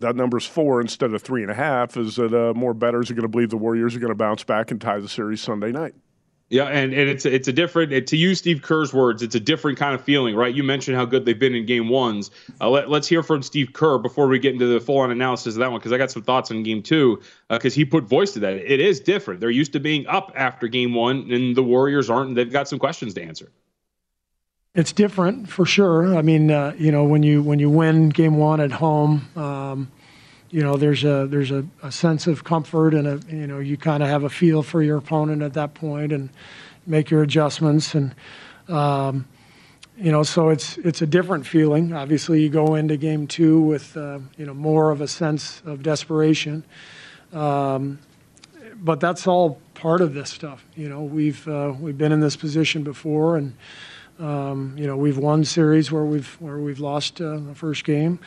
[0.00, 3.14] that number's four instead of three and a half is that uh, more bettors are
[3.14, 5.72] going to believe the Warriors are going to bounce back and tie the series Sunday
[5.72, 5.94] night.
[6.50, 9.78] Yeah, and, and it's it's a different to use Steve Kerr's words, it's a different
[9.78, 10.54] kind of feeling, right?
[10.54, 12.30] You mentioned how good they've been in game ones.
[12.60, 15.54] Uh, let, us hear from Steve Kerr before we get into the full on analysis
[15.54, 18.04] of that one, because I got some thoughts on game two, because uh, he put
[18.04, 18.54] voice to that.
[18.54, 19.40] It is different.
[19.40, 22.78] They're used to being up after game one, and the Warriors aren't, they've got some
[22.78, 23.50] questions to answer.
[24.74, 26.16] It's different for sure.
[26.16, 29.90] I mean, uh, you know, when you when you win game one at home, um,
[30.54, 33.76] you know, there's a there's a, a, sense of comfort and a you know you
[33.76, 36.30] kind of have a feel for your opponent at that point and
[36.86, 38.14] make your adjustments and
[38.68, 39.26] um,
[39.96, 41.92] you know so it's it's a different feeling.
[41.92, 45.82] Obviously, you go into game two with uh, you know more of a sense of
[45.82, 46.62] desperation.
[47.32, 47.98] Um,
[48.76, 50.64] but that's all part of this stuff.
[50.76, 53.56] You know, we've uh, we've been in this position before, and
[54.20, 58.20] um, you know, we've won series where we've where we've lost uh, the first game.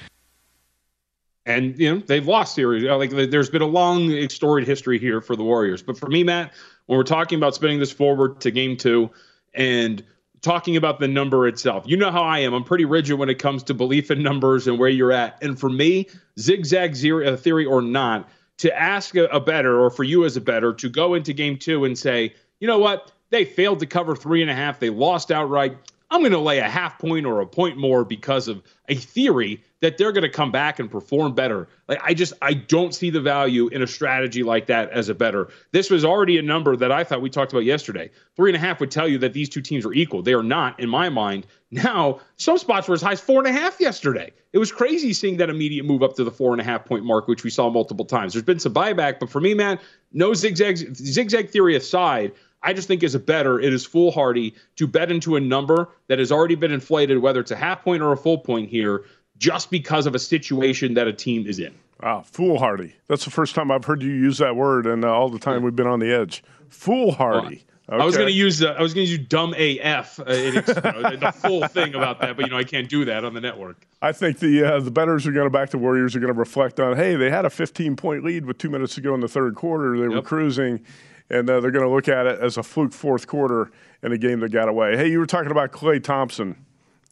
[1.47, 2.83] And you know they've lost series.
[2.83, 5.81] Like there's been a long, storied history here for the Warriors.
[5.81, 6.53] But for me, Matt,
[6.88, 9.10] when we're talking about spinning this forward to Game Two,
[9.53, 10.03] and
[10.41, 12.53] talking about the number itself, you know how I am.
[12.53, 15.41] I'm pretty rigid when it comes to belief in numbers and where you're at.
[15.41, 16.07] And for me,
[16.38, 20.36] zigzag zero uh, theory or not, to ask a, a better or for you as
[20.36, 23.86] a better to go into Game Two and say, you know what, they failed to
[23.86, 24.79] cover three and a half.
[24.79, 25.77] They lost outright.
[26.10, 29.63] I'm going to lay a half point or a point more because of a theory
[29.82, 31.67] that they're going to come back and perform better.
[31.88, 35.13] Like I just I don't see the value in a strategy like that as a
[35.13, 35.50] better.
[35.72, 38.10] This was already a number that I thought we talked about yesterday.
[38.36, 40.24] Three and a half would tell you that these two teams are equal.
[40.24, 41.46] They are not in my mind.
[41.70, 44.32] Now some spots were as high as four and a half yesterday.
[44.54, 47.04] It was crazy seeing that immediate move up to the four and a half point
[47.04, 48.34] mark, which we saw multiple times.
[48.34, 49.78] There's been some buyback, but for me, man,
[50.13, 50.80] no zigzags.
[50.96, 52.32] Zigzag theory aside.
[52.67, 56.19] I just think as a better, it is foolhardy to bet into a number that
[56.19, 59.06] has already been inflated, whether it's a half point or a full point here,
[59.38, 61.73] just because of a situation that a team is in.
[62.03, 62.93] Wow, foolhardy.
[63.08, 65.63] That's the first time I've heard you use that word, and uh, all the time
[65.63, 66.43] we've been on the edge.
[66.67, 67.63] Foolhardy.
[67.89, 68.01] Okay.
[68.01, 70.56] I was going to use uh, I was going to use dumb AF uh, in,
[70.56, 73.34] you know, the full thing about that, but you know I can't do that on
[73.34, 73.88] the network.
[74.01, 76.38] I think the uh, the betters are going to back the Warriors are going to
[76.38, 79.21] reflect on hey they had a 15 point lead with two minutes to go in
[79.21, 80.12] the third quarter they yep.
[80.12, 80.82] were cruising,
[81.29, 84.17] and uh, they're going to look at it as a fluke fourth quarter in a
[84.17, 84.95] game that got away.
[84.95, 86.65] Hey, you were talking about Klay Thompson.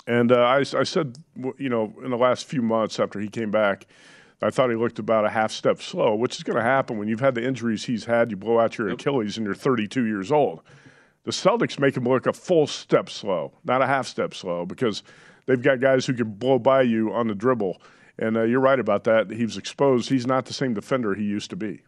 [0.07, 1.17] And uh, I, I said,
[1.57, 3.87] you know, in the last few months after he came back,
[4.41, 7.07] I thought he looked about a half step slow, which is going to happen when
[7.07, 8.29] you've had the injuries he's had.
[8.29, 8.99] You blow out your yep.
[8.99, 10.61] Achilles and you're 32 years old.
[11.23, 15.01] The Celtics make him look a full step slow, not a half step slow, because
[15.47, 17.81] they've got guys who can blow by you on the dribble.
[18.19, 19.31] And uh, you're right about that.
[19.31, 20.09] He was exposed.
[20.09, 21.81] He's not the same defender he used to be.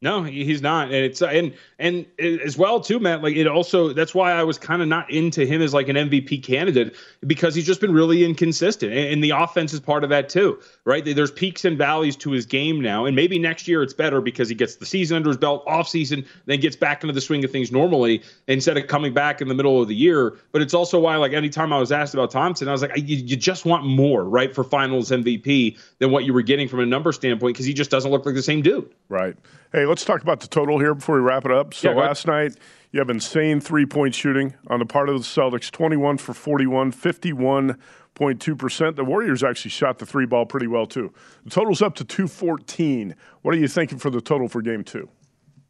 [0.00, 3.20] No, he's not, and it's and and as well too, Matt.
[3.20, 5.96] Like it also that's why I was kind of not into him as like an
[5.96, 6.94] MVP candidate
[7.26, 11.04] because he's just been really inconsistent, and the offense is part of that too, right?
[11.04, 14.48] There's peaks and valleys to his game now, and maybe next year it's better because
[14.48, 17.44] he gets the season under his belt, off season, then gets back into the swing
[17.44, 20.36] of things normally instead of coming back in the middle of the year.
[20.52, 23.16] But it's also why, like, anytime I was asked about Thompson, I was like, you,
[23.16, 26.86] you just want more, right, for Finals MVP than what you were getting from a
[26.86, 28.88] number standpoint because he just doesn't look like the same dude.
[29.08, 29.34] Right.
[29.72, 31.74] Hey, let's talk about the total here before we wrap it up.
[31.74, 32.54] So yeah, last night,
[32.90, 36.92] you have insane three point shooting on the part of the Celtics 21 for 41,
[36.92, 38.96] 51.2%.
[38.96, 41.12] The Warriors actually shot the three ball pretty well, too.
[41.44, 43.14] The total's up to 214.
[43.42, 45.10] What are you thinking for the total for game two?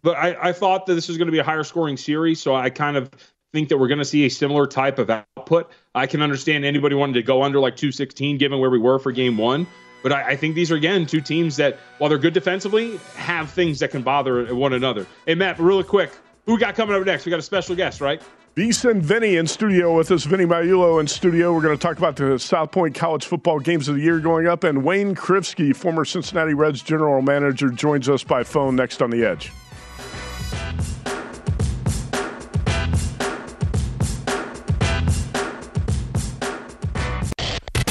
[0.03, 2.55] But I, I thought that this was going to be a higher scoring series, so
[2.55, 3.11] I kind of
[3.53, 5.73] think that we're going to see a similar type of output.
[5.97, 9.11] I can understand anybody wanting to go under like 216 given where we were for
[9.11, 9.67] game one.
[10.03, 13.51] But I, I, think these are again two teams that, while they're good defensively, have
[13.51, 15.07] things that can bother one another.
[15.27, 16.13] Hey Matt, really quick,
[16.47, 17.27] who we got coming up next?
[17.27, 18.23] We got a special guest, right?
[18.57, 20.25] VSIN Vinny in studio with us.
[20.25, 21.55] Vinny Magliulo in studio.
[21.55, 24.49] We're going to talk about the South Point College Football Games of the Year going
[24.49, 29.11] up, and Wayne Krivsky, former Cincinnati Reds general manager, joins us by phone next on
[29.11, 29.53] the Edge.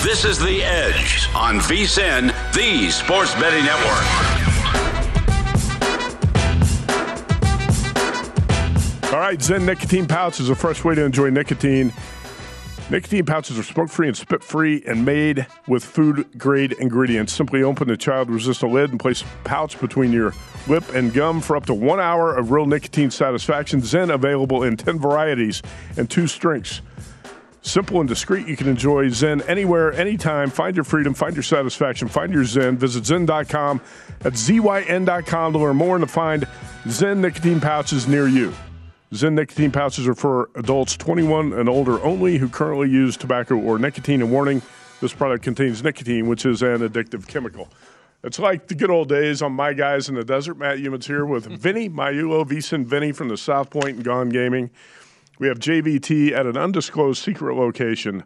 [0.04, 4.38] This is The Edge on VSIN, the Sports Betting Network.
[9.14, 11.94] All right, Zen nicotine pouch is a fresh way to enjoy nicotine.
[12.90, 17.34] Nicotine pouches are smoke free and spit free and made with food grade ingredients.
[17.34, 20.34] Simply open the child resistant lid and place pouch between your
[20.68, 23.82] lip and gum for up to one hour of real nicotine satisfaction.
[23.82, 25.62] Zen available in 10 varieties
[25.98, 26.82] and two strengths.
[27.68, 30.50] Simple and discreet, you can enjoy Zen anywhere, anytime.
[30.50, 32.78] Find your freedom, find your satisfaction, find your Zen.
[32.78, 33.82] Visit Zen.com
[34.22, 36.48] at ZYN.com to learn more and to find
[36.88, 38.54] Zen nicotine pouches near you.
[39.14, 43.78] Zen nicotine pouches are for adults 21 and older only who currently use tobacco or
[43.78, 44.22] nicotine.
[44.22, 44.62] And warning
[45.02, 47.68] this product contains nicotine, which is an addictive chemical.
[48.24, 50.58] It's like the good old days on My Guys in the Desert.
[50.58, 54.70] Matt Youmans here with Vinny Magliulo, VSIN Vinny from the South Point and Gone Gaming.
[55.40, 58.24] We have JVT at an undisclosed secret location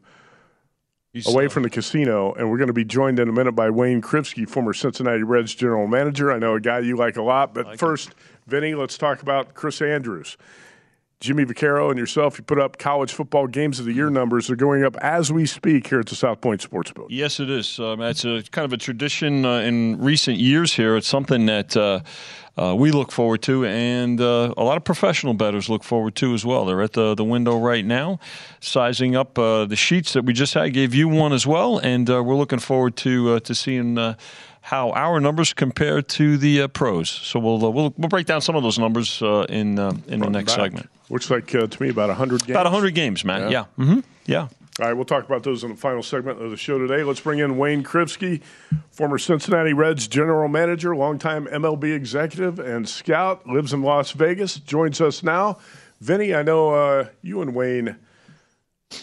[1.26, 4.02] away from the casino, and we're going to be joined in a minute by Wayne
[4.02, 6.32] Krivsky, former Cincinnati Reds general manager.
[6.32, 8.16] I know a guy you like a lot, but like first, him.
[8.48, 10.38] Vinny, let's talk about Chris Andrews.
[11.22, 14.48] Jimmy Vaccaro and yourself, you put up college football games of the year numbers.
[14.48, 17.06] They're going up as we speak here at the South Point Sportsbook.
[17.10, 17.80] Yes, it is.
[17.80, 20.98] Um, it's a kind of a tradition uh, in recent years here.
[20.98, 22.00] It's something that uh,
[22.58, 26.34] uh, we look forward to, and uh, a lot of professional bettors look forward to
[26.34, 26.66] as well.
[26.66, 28.20] They're at the, the window right now,
[28.60, 30.74] sizing up uh, the sheets that we just had.
[30.74, 33.96] Gave you one as well, and uh, we're looking forward to to seeing
[34.62, 37.10] how our numbers compare to the uh, pros.
[37.10, 40.30] So we'll, uh, we'll we'll break down some of those numbers uh, in in the
[40.30, 40.66] next back.
[40.66, 40.90] segment.
[41.10, 42.52] Looks like to me about 100 games.
[42.52, 43.52] About 100 games, man.
[43.52, 43.66] Yeah.
[43.78, 43.86] Yeah.
[43.86, 44.00] Mm-hmm.
[44.26, 44.48] yeah.
[44.80, 47.04] All right, we'll talk about those in the final segment of the show today.
[47.04, 48.42] Let's bring in Wayne Krivsky,
[48.90, 55.02] former Cincinnati Reds general manager, longtime MLB executive, and scout, lives in Las Vegas, joins
[55.02, 55.58] us now.
[56.00, 57.98] Vinny, I know uh, you and Wayne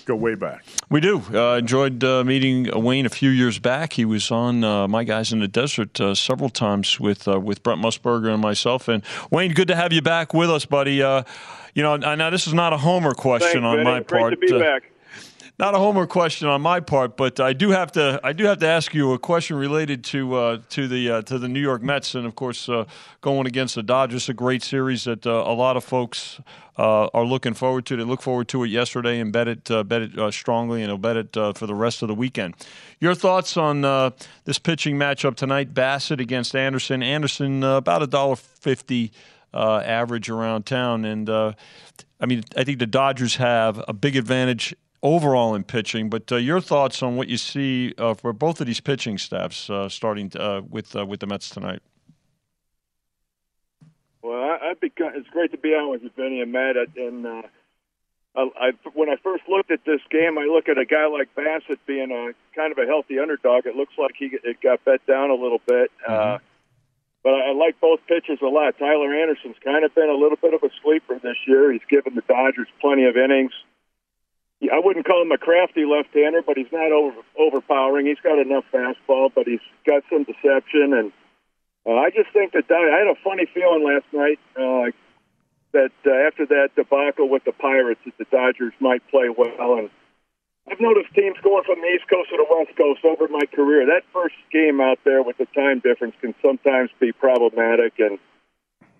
[0.04, 0.64] go way back.
[0.90, 1.22] We do.
[1.32, 3.94] Uh, enjoyed uh, meeting Wayne a few years back.
[3.94, 7.62] He was on uh, My Guys in the Desert uh, several times with uh, with
[7.62, 8.88] Brent Musburger and myself.
[8.88, 11.02] And Wayne, good to have you back with us, buddy.
[11.02, 11.22] Uh,
[11.74, 13.84] you know, now this is not a homer question Thanks, on Benny.
[13.84, 14.32] my Great part.
[14.32, 14.90] to be back.
[15.60, 18.58] Not a homer question on my part, but I do have to I do have
[18.58, 21.82] to ask you a question related to uh, to the uh, to the New York
[21.82, 22.84] Mets, and of course uh,
[23.22, 26.38] going against the Dodgers, a great series that uh, a lot of folks
[26.78, 27.96] uh, are looking forward to.
[27.96, 30.96] They look forward to it yesterday and bet it uh, bet it strongly, and they'll
[30.96, 32.54] bet it for the rest of the weekend.
[33.00, 33.80] Your thoughts on
[34.44, 35.74] this pitching matchup tonight?
[35.74, 37.02] Bassitt against Anderson.
[37.02, 39.10] Anderson about a dollar fifty
[39.52, 45.54] average around town, and I mean I think the Dodgers have a big advantage overall
[45.54, 46.10] in pitching.
[46.10, 49.70] But uh, your thoughts on what you see uh, for both of these pitching staffs
[49.70, 51.82] uh, starting uh, with uh, with the Mets tonight?
[54.22, 56.76] Well, I, I'd be, it's great to be on with you, Vinny and Matt.
[56.96, 57.42] And uh,
[58.34, 61.34] I, I, when I first looked at this game, I look at a guy like
[61.34, 63.66] Bassitt being a kind of a healthy underdog.
[63.66, 65.90] It looks like he it got bet down a little bit.
[66.08, 66.44] Mm-hmm.
[67.24, 68.78] But I like both pitchers a lot.
[68.78, 71.72] Tyler Anderson's kind of been a little bit of a sleeper this year.
[71.72, 73.52] He's given the Dodgers plenty of innings.
[74.60, 78.06] I wouldn't call him a crafty left-hander, but he's not over, overpowering.
[78.06, 80.94] He's got enough fastball, but he's got some deception.
[80.94, 81.12] And
[81.86, 84.90] uh, I just think that I had a funny feeling last night uh,
[85.72, 89.78] that uh, after that debacle with the Pirates, that the Dodgers might play well.
[89.78, 89.90] And
[90.68, 93.86] I've noticed teams going from the East Coast to the West Coast over my career.
[93.86, 97.94] That first game out there with the time difference can sometimes be problematic.
[98.00, 98.18] And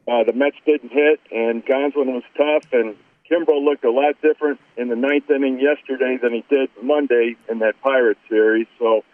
[0.07, 2.97] uh, the Mets didn't hit, and Gonsolin was tough, and
[3.31, 7.59] Kimbrel looked a lot different in the ninth inning yesterday than he did Monday in
[7.61, 8.67] that Pirates series.
[8.79, 9.05] So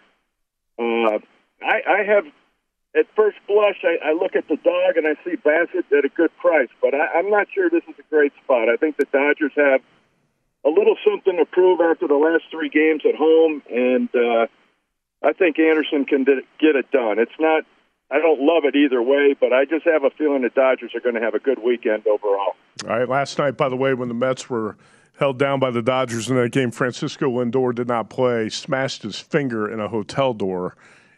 [0.79, 1.19] uh,
[1.61, 2.25] I, I have,
[2.95, 6.09] at first blush, I, I look at the dog and I see Bassitt at a
[6.09, 8.69] good price, but I, I'm not sure this is a great spot.
[8.69, 9.81] I think the Dodgers have
[10.65, 14.47] a little something to prove after the last three games at home, and uh,
[15.21, 17.19] I think Anderson can get it done.
[17.19, 17.63] It's not
[18.11, 20.99] I don't love it either way, but I just have a feeling the Dodgers are
[20.99, 22.55] going to have a good weekend overall.
[22.87, 23.09] All right.
[23.09, 24.77] Last night, by the way, when the Mets were
[25.17, 29.19] held down by the Dodgers in that game, Francisco Lindor did not play, smashed his
[29.19, 30.75] finger in a hotel door,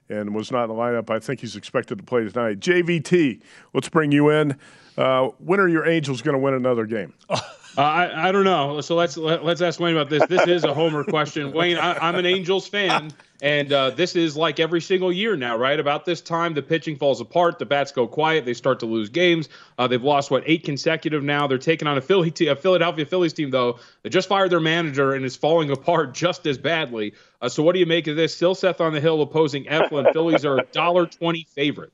[0.07, 1.09] and was not in the lineup.
[1.09, 2.59] I think he's expected to play tonight.
[2.59, 3.41] JVT,
[3.73, 4.57] let's bring you in.
[4.97, 7.13] Uh, when are your Angels going to win another game?
[7.77, 8.81] Uh, I, I don't know.
[8.81, 10.25] So let's let, us let us ask Wayne about this.
[10.25, 11.51] This is a homer question.
[11.53, 15.55] Wayne, I, am an Angels fan, and uh, this is like every single year now,
[15.55, 15.79] right?
[15.79, 19.09] About this time, the pitching falls apart, the bats go quiet, they start to lose
[19.09, 19.49] games.
[19.77, 21.45] Uh, they've lost what eight consecutive now.
[21.45, 25.13] They're taking on a, Philly a Philadelphia Phillies team though that just fired their manager
[25.13, 27.13] and is falling apart just as badly.
[27.43, 28.35] Uh, so what do you make of this?
[28.35, 30.11] Silseth on the hill opposing Eflin.
[30.13, 31.93] Phillies are a dollar twenty favorite.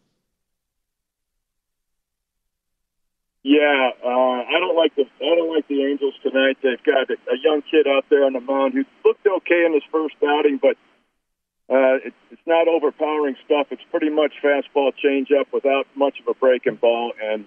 [3.43, 6.57] Yeah, uh, I don't like the I don't like the Angels tonight.
[6.63, 9.83] They've got a, young kid out there on the mound who looked okay in his
[9.91, 10.77] first outing, but
[11.69, 13.67] uh, it, it's not overpowering stuff.
[13.71, 17.11] It's pretty much fastball changeup without much of a breaking ball.
[17.21, 17.45] And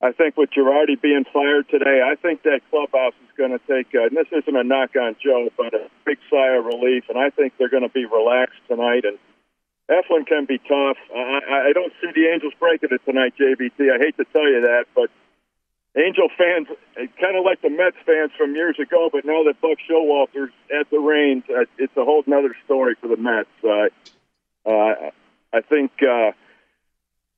[0.00, 3.92] I think with Girardi being fired today, I think that clubhouse is going to take.
[3.92, 7.04] Uh, and this isn't a knock on Joe, but a big sigh of relief.
[7.08, 9.18] And I think they're going to be relaxed tonight and
[9.90, 10.96] Eflin can be tough.
[11.14, 13.90] I, I don't see the Angels breaking it tonight, JVT.
[13.92, 15.10] I hate to tell you that, but
[15.96, 16.68] Angel fans,
[17.20, 20.88] kind of like the Mets fans from years ago, but now that Buck Showalter's at
[20.90, 23.50] the reins, uh, it's a whole other story for the Mets.
[23.64, 23.90] Uh,
[24.70, 25.10] uh,
[25.52, 26.30] I think uh,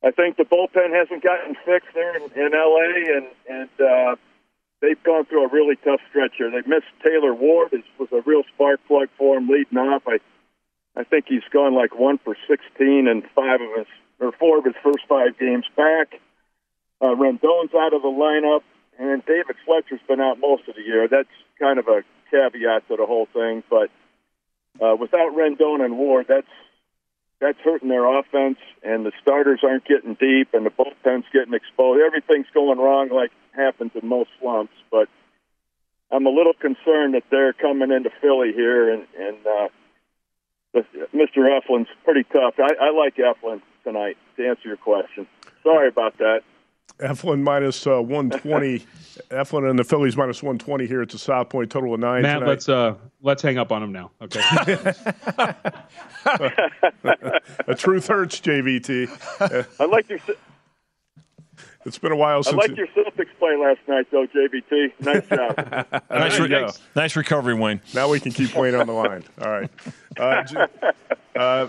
[0.04, 4.16] I think the bullpen hasn't gotten fixed there in, in LA, and and uh,
[4.82, 6.50] they've gone through a really tough stretch here.
[6.50, 10.02] They missed Taylor Ward, This was a real spark plug for him leading off.
[10.06, 10.18] I
[10.96, 13.86] I think he's gone like one for 16 and five of his
[14.20, 16.20] or four of his first five games back.
[17.00, 18.62] Uh, Rendon's out of the lineup,
[18.98, 21.08] and David Fletcher's been out most of the year.
[21.08, 21.28] That's
[21.58, 23.64] kind of a caveat to the whole thing.
[23.68, 23.90] But
[24.80, 26.46] uh, without Rendon and Ward, that's
[27.40, 32.00] that's hurting their offense, and the starters aren't getting deep, and the bullpen's getting exposed.
[32.00, 34.74] Everything's going wrong, like happens in most slumps.
[34.92, 35.08] But
[36.12, 39.68] I'm a little concerned that they're coming into Philly here, and and uh,
[40.74, 41.38] Mr.
[41.38, 42.54] Eflin's pretty tough.
[42.58, 44.16] I, I like Eflin tonight.
[44.36, 45.26] To answer your question,
[45.62, 46.42] sorry about that.
[46.98, 48.78] Eflin minus uh, 120.
[49.30, 51.70] Eflin and the Phillies minus 120 here at the South Point.
[51.70, 52.22] Total of nine.
[52.22, 52.48] Matt, tonight.
[52.48, 54.10] let's uh, let's hang up on him now.
[54.22, 54.40] Okay.
[57.66, 59.68] A truth hurts, JVT.
[59.80, 60.18] I like your.
[61.84, 62.54] It's been a while since.
[62.54, 64.92] I like your Celtics play last night, though, JVT.
[65.00, 66.02] Nice job.
[66.10, 67.80] nice, re- nice recovery, Wayne.
[67.94, 69.24] Now we can keep Wayne on the line.
[69.40, 69.70] All right.
[70.18, 70.66] Uh,
[71.36, 71.68] uh,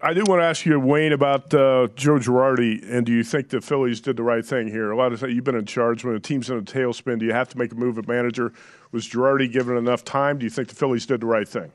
[0.00, 3.48] I do want to ask you, Wayne, about uh, Joe Girardi, and do you think
[3.48, 4.90] the Phillies did the right thing here?
[4.90, 7.18] A lot of you've been in charge when a team's in a tailspin.
[7.18, 8.52] Do you have to make a move at manager?
[8.92, 10.38] Was Girardi given enough time?
[10.38, 11.72] Do you think the Phillies did the right thing?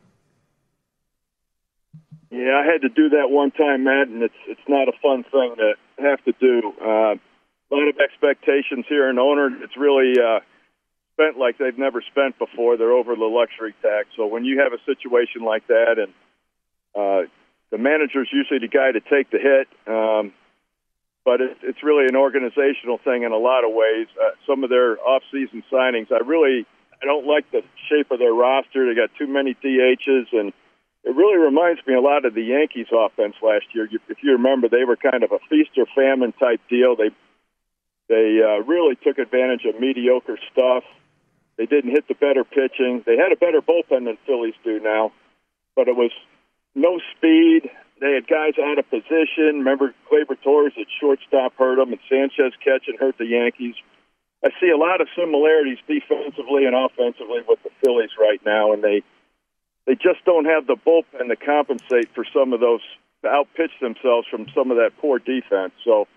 [2.30, 5.24] Yeah, I had to do that one time, Matt, and it's it's not a fun
[5.24, 6.74] thing to have to do.
[6.80, 7.20] Uh, a
[7.76, 9.50] lot of expectations here in owner.
[9.64, 10.40] It's really uh,
[11.14, 12.78] spent like they've never spent before.
[12.78, 14.10] They're over the luxury tax.
[14.16, 16.14] So when you have a situation like that, and
[16.96, 17.30] uh,
[17.72, 20.34] the manager's usually the guy to take the hit, um,
[21.24, 24.08] but it, it's really an organizational thing in a lot of ways.
[24.20, 26.66] Uh, some of their off-season signings, I really
[27.02, 28.88] I don't like the shape of their roster.
[28.88, 30.54] They got too many DHs, and
[31.04, 33.88] it really reminds me a lot of the Yankees' offense last year.
[34.08, 36.96] If you remember, they were kind of a feast or famine type deal.
[36.96, 37.10] They
[38.12, 40.84] they uh, really took advantage of mediocre stuff.
[41.56, 43.04] They didn't hit the better pitching.
[43.06, 45.14] They had a better bullpen than Phillies do now,
[45.78, 46.12] but it was
[46.76, 47.72] no speed.
[48.02, 49.64] They had guys out of position.
[49.64, 53.76] Remember, Gleyber Torres at shortstop hurt them, and Sanchez catching hurt the Yankees.
[54.44, 58.84] I see a lot of similarities defensively and offensively with the Phillies right now, and
[58.84, 59.04] they
[59.88, 62.82] they just don't have the bullpen to compensate for some of those
[63.24, 65.72] outpitch themselves from some of that poor defense.
[65.86, 66.08] So,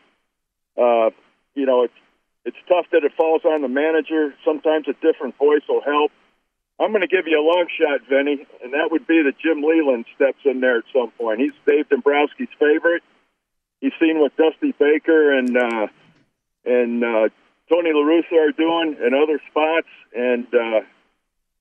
[0.77, 1.11] uh,
[1.55, 1.95] you know, it's
[2.45, 4.35] it's tough that it falls on the manager.
[4.45, 6.13] Sometimes a different voice will help.
[6.79, 9.63] I'm going to give you a long shot, Vinny, and that would be that Jim
[9.63, 11.41] Leyland steps in there at some point.
[11.41, 13.03] He's Dave Dombrowski's favorite.
[13.81, 15.87] He's seen what Dusty Baker and uh,
[16.65, 17.29] and uh,
[17.71, 20.81] Tony La Russa are doing in other spots, and uh,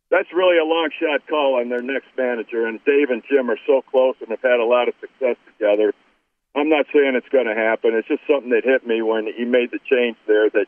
[0.10, 2.66] that's really a long shot call on their next manager.
[2.66, 5.94] And Dave and Jim are so close and have had a lot of success together.
[6.56, 7.94] I'm not saying it's going to happen.
[7.96, 10.50] It's just something that hit me when he made the change there.
[10.50, 10.68] That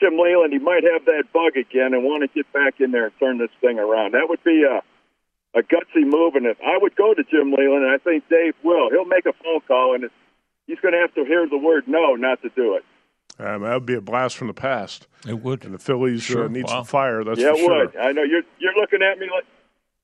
[0.00, 3.06] Jim Leyland, he might have that bug again and want to get back in there
[3.06, 4.12] and turn this thing around.
[4.12, 4.82] That would be a
[5.52, 8.54] a gutsy move, and if I would go to Jim Leyland, and I think Dave
[8.62, 8.88] will.
[8.90, 10.08] He'll make a phone call, and
[10.68, 12.84] he's going to have to hear the word no, not to do it.
[13.42, 15.08] Um, that would be a blast from the past.
[15.26, 15.64] It would.
[15.64, 16.44] And the Phillies Sure.
[16.44, 16.70] uh, need Wow.
[16.70, 17.24] some fire.
[17.24, 17.78] That's yeah, for it sure.
[17.86, 17.96] would.
[17.96, 19.44] I know you're you're looking at me like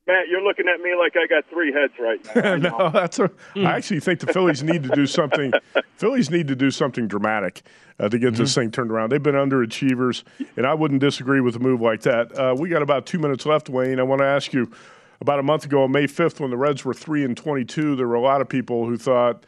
[0.07, 0.29] Matt.
[0.29, 2.53] You're looking at me like I got three heads right now.
[2.53, 2.79] I know.
[2.79, 3.31] no, that's a.
[3.57, 5.53] I actually think the Phillies need to do something.
[5.97, 7.63] Phillies need to do something dramatic
[7.99, 8.61] uh, to get this Mm-hmm.
[8.61, 9.11] thing turned around.
[9.11, 10.23] They've been underachievers,
[10.57, 12.37] and I wouldn't disagree with a move like that.
[12.39, 13.99] Uh, we got about two minutes left, Wayne.
[13.99, 14.71] I want to ask you.
[15.19, 18.07] About a month ago, on May fifth, when the Reds were three and twenty-two, there
[18.07, 19.45] were a lot of people who thought,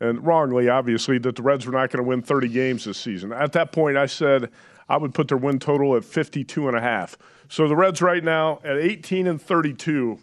[0.00, 3.32] and wrongly, obviously, that the Reds were not going to win thirty games this season.
[3.32, 4.50] At that point, I said
[4.88, 7.16] I would put their win total at 52 and a half.
[7.48, 10.18] So the Reds right now at 18 and 32.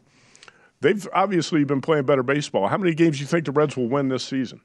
[0.81, 2.67] They've obviously been playing better baseball.
[2.67, 4.61] How many games do you think the Reds will win this season?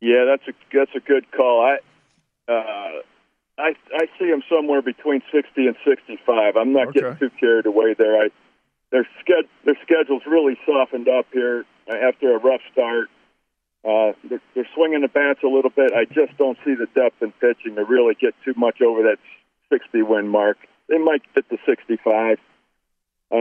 [0.00, 1.62] Yeah, that's a that's a good call.
[1.64, 3.02] I uh,
[3.58, 6.56] I I see them somewhere between sixty and sixty five.
[6.56, 8.16] I'm not getting too carried away there.
[8.16, 8.28] I
[8.92, 13.08] their sched their schedule's really softened up here after a rough start.
[13.86, 15.92] Uh, they're, they're swinging the bats a little bit.
[15.94, 19.18] I just don't see the depth in pitching to really get too much over that
[19.70, 20.58] 60 win mark.
[20.88, 22.38] They might get to 65.
[23.30, 23.36] Uh,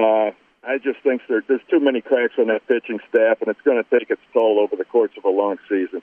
[0.68, 3.84] I just think there, there's too many cracks on that pitching staff, and it's going
[3.84, 6.02] to take its toll over the course of a long season.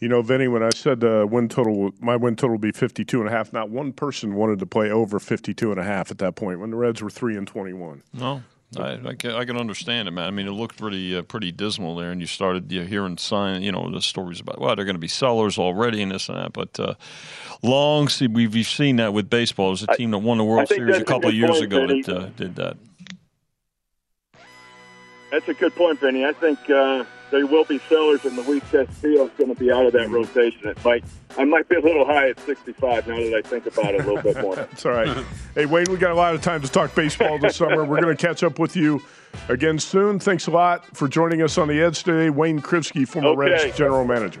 [0.00, 3.20] You know, Vinny, when I said uh, win total, my win total would be 52
[3.20, 6.18] and a half, not one person wanted to play over 52 and a half at
[6.18, 8.02] that point when the Reds were 3 and 21.
[8.12, 8.42] No,
[8.76, 10.26] I, I, can, I can understand it, man.
[10.26, 13.18] I mean, it looked pretty uh, pretty dismal there, and you started you know, hearing
[13.18, 16.28] sign, you know, the stories about well, they're going to be sellers already and this
[16.28, 16.52] and that.
[16.52, 16.94] But uh,
[17.62, 19.68] long, see, we've, we've seen that with baseball.
[19.68, 21.64] There's a team that won the World Series a that's a couple of years point,
[21.64, 22.02] ago Vinny.
[22.02, 22.76] that uh, did that.
[25.30, 26.24] That's a good point, Benny.
[26.24, 27.04] I think uh,
[27.34, 30.68] there will be sellers, and Luis Castillo is going to be out of that rotation.
[30.68, 31.04] It might,
[31.36, 34.06] I might be a little high at 65 now that I think about it a
[34.06, 34.54] little bit more.
[34.56, 35.26] That's all right.
[35.56, 37.84] hey, Wayne, we got a lot of time to talk baseball this summer.
[37.84, 39.02] We're going to catch up with you
[39.48, 40.20] again soon.
[40.20, 42.30] Thanks a lot for joining us on the Edge today.
[42.30, 43.64] Wayne Krivsky, former Okay.
[43.64, 44.40] Reds general manager.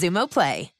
[0.00, 0.79] Xumo Play.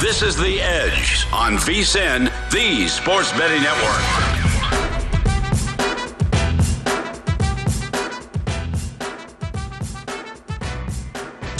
[0.00, 4.00] This is The Edge on VSIN, the Sports Betting Network.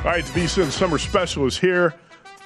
[0.02, 1.94] All right, VSIN Summer Special is here.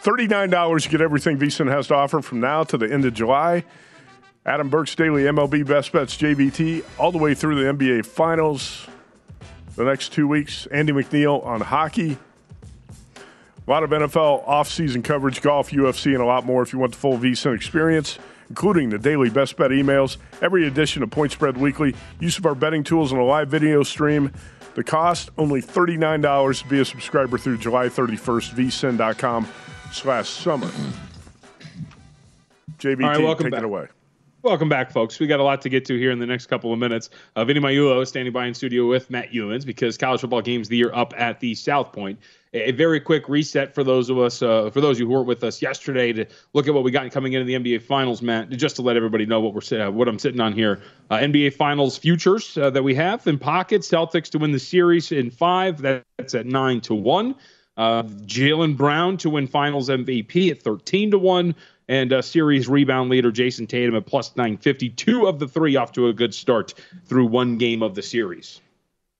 [0.03, 3.65] $39 to get everything VSIN has to offer from now to the end of July.
[4.45, 8.89] Adam Burke's Daily MLB Best Bets JVT, all the way through the NBA Finals.
[9.77, 12.19] The next two weeks, Andy McNeil on hockey.
[13.67, 16.93] A lot of NFL offseason coverage, golf, UFC, and a lot more if you want
[16.93, 18.19] the full VSIN experience,
[18.51, 22.55] including the daily best bet emails, every edition of Point Spread Weekly, use of our
[22.55, 24.31] betting tools, and a live video stream.
[24.75, 29.49] The cost, only $39 to be a subscriber through July 31st, vsin.com
[29.93, 30.71] slash summer.
[32.79, 33.61] JVT, All right, welcome take back.
[33.61, 33.87] it away.
[34.43, 35.19] Welcome back, folks.
[35.19, 37.09] We got a lot to get to here in the next couple of minutes.
[37.35, 40.77] Uh, Vinny Magliulo standing by in studio with Matt Youmans because college football games the
[40.77, 42.19] year up at the South Point.
[42.55, 45.61] A, very quick reset for those of us, uh, for those who weren't with us
[45.61, 48.49] yesterday, to look at what we got coming into the NBA Finals, Matt.
[48.51, 50.81] Just to let everybody know what we're uh, what I'm sitting on here.
[51.11, 55.13] Uh, NBA Finals futures uh, that we have in pocket: Celtics to win the series
[55.13, 55.83] in five.
[55.83, 57.35] That's at nine to one.
[57.77, 61.55] Uh, Jaylen Brown to win Finals MVP at 13 to 1.
[61.87, 64.91] And uh, series rebound leader Jayson Tatum at plus 950.
[64.91, 66.73] Two of the three off to a good start
[67.05, 68.63] through one game of the series.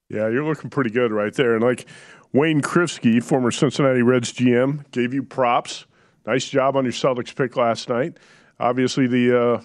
[0.09, 1.55] Yeah, you're looking pretty good right there.
[1.55, 1.87] And like
[2.35, 5.87] Wayne Krivsky, former Cincinnati Reds GM, gave you props.
[6.27, 8.19] Nice job on your Celtics pick last night.
[8.59, 9.63] Obviously, the uh,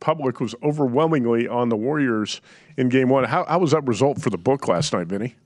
[0.00, 2.40] public was overwhelmingly on the Warriors
[2.76, 3.22] in Game One.
[3.22, 5.36] How, how was that result for the book last night, Vinny?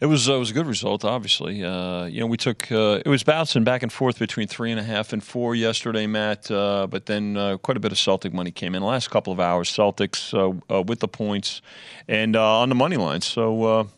[0.00, 1.62] It was uh, it was a good result, obviously.
[1.62, 4.80] Uh, you know, we took uh, it was bouncing back and forth between three and
[4.80, 6.50] a half and four yesterday, Matt.
[6.50, 9.30] Uh, but then uh, quite a bit of Celtic money came in the last couple
[9.30, 9.70] of hours.
[9.70, 11.60] Celtics uh, with the points
[12.08, 13.20] and on the money line.
[13.20, 13.90] So,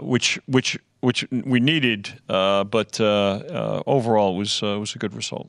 [0.00, 4.98] which which which we needed, uh, but uh, uh, overall it was uh, was a
[4.98, 5.48] good result.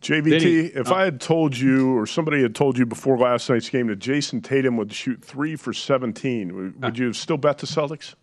[0.00, 3.50] JVT, Vinny, if uh, I had told you or somebody had told you before last
[3.50, 7.36] night's game that Jayson Tatum would shoot three for 17, would, would you have still
[7.36, 8.14] bet the Celtics?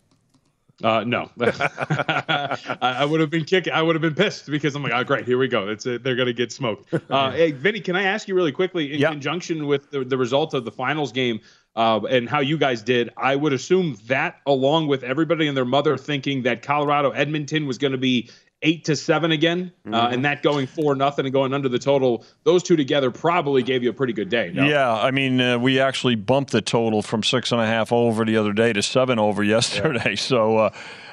[0.81, 3.73] Uh, no, I, I would have been kicking.
[3.73, 5.67] I would have been pissed because I'm like, oh, great, here we go.
[5.67, 6.93] It's a, they're going to get smoked.
[7.09, 10.53] Uh, hey, Vinny, can I ask you really quickly in conjunction with the, the result
[10.53, 11.41] of the finals game
[11.75, 13.09] uh, and how you guys did?
[13.17, 17.77] I would assume that, along with everybody and their mother thinking that Colorado Edmonton was
[17.77, 18.29] going to be
[18.61, 20.13] eight to seven again, uh, Mhm.
[20.13, 22.25] and that going four nothing and going under the total.
[22.43, 24.51] Those two together probably gave you a pretty good day.
[24.53, 24.65] No?
[24.67, 28.25] Yeah, I mean, uh, we actually bumped the total from six and a half over
[28.25, 30.15] the other day to seven over yesterday.
[30.17, 30.69] So uh,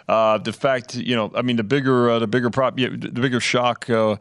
[0.08, 3.10] uh, the fact, you know, I mean, the bigger uh, the bigger prop, yeah, the
[3.10, 4.16] bigger shock uh,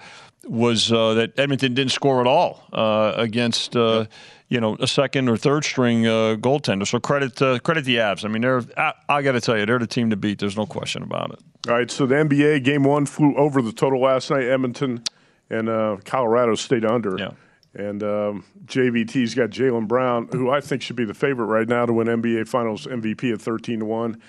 [0.47, 3.75] was uh, that Edmonton didn't score at all uh, against.
[3.75, 4.05] Uh,
[4.47, 6.87] You know, a second or third string uh, goaltender.
[6.87, 8.23] So credit uh, credit the Avs.
[8.23, 10.39] I mean, they're I, I got to tell you, they're the team to beat.
[10.39, 11.39] There's no question about it.
[11.67, 14.43] All right, so the NBA game one flew over the total last night.
[14.43, 15.03] Edmonton
[15.49, 17.17] and uh, Colorado stayed under.
[17.17, 17.31] Yeah.
[17.73, 21.85] And um, JVT's got Jaylen Brown, who I think should be the favorite right now
[21.85, 24.21] to win NBA Finals MVP at 13 to 1.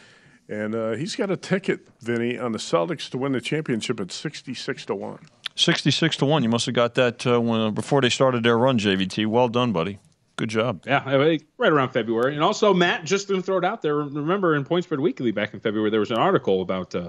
[0.49, 4.11] And uh, he's got a ticket, Vinny, on the Celtics to win the championship at
[4.11, 5.19] 66 to 1.
[5.55, 6.43] 66 to 1.
[6.43, 9.27] You must have got that uh, when, before they started their run, JVT.
[9.27, 9.99] Well done, buddy.
[10.37, 10.83] Good job.
[10.87, 11.03] Yeah,
[11.59, 12.35] right around February.
[12.35, 15.55] And also, Matt, just to throw it out there, remember in Point Spread Weekly back
[15.55, 17.09] in February, there was an article about uh,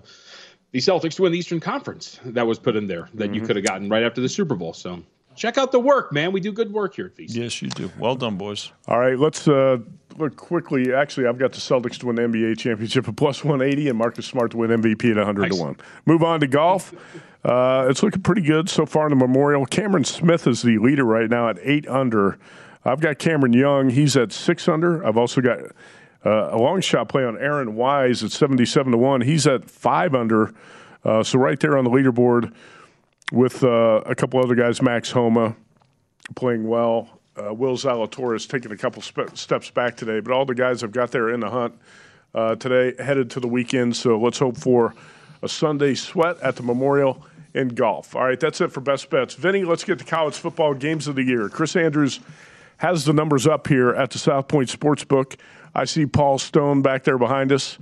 [0.72, 3.46] the Celtics to win the Eastern Conference that was put in there that you Mhm.
[3.48, 4.72] could have gotten right after the Super Bowl.
[4.74, 5.04] So
[5.36, 6.32] check out the work, man.
[6.32, 7.36] We do good work here at VSIN.
[7.36, 7.92] Yes, you do.
[8.00, 8.72] Well done, boys.
[8.88, 9.80] All right, let's uh,
[10.18, 10.94] look quickly.
[10.94, 14.26] Actually, I've got the Celtics to win the NBA championship at plus 180 and Marcus
[14.26, 15.76] Smart to win MVP at 100 to 1.
[16.06, 16.94] Move on to golf.
[17.44, 19.66] Uh, it's looking pretty good so far in the Memorial.
[19.66, 22.38] Cameron Smith is the leader right now at 8 under.
[22.88, 23.90] I've got Cameron Young.
[23.90, 25.06] He's at 6 under.
[25.06, 25.60] I've also got
[26.26, 29.22] uh, a long shot play on Aaron Wise at 77 to 1.
[29.22, 30.54] He's at 5 under.
[31.04, 32.54] Uh, so right there on the leaderboard
[33.34, 35.58] with uh, a couple other guys, Max Homa
[36.36, 37.10] playing well.
[37.36, 41.12] Uh, Will Zalatoris taking a couple steps back today, but all the guys have got
[41.12, 41.76] there in the hunt
[42.34, 43.98] uh, today, headed to the weekend.
[43.98, 44.96] So let's hope for
[45.44, 47.24] a Sunday sweat at the Memorial
[47.54, 48.16] in golf.
[48.16, 49.34] All right, that's it for best bets.
[49.34, 51.50] Vinny, let's get to college football games of the year.
[51.50, 52.22] Chris Andrews
[52.78, 55.36] has the numbers up here at the South Point Sportsbook.
[55.76, 57.78] I see Paul Stone back there behind us,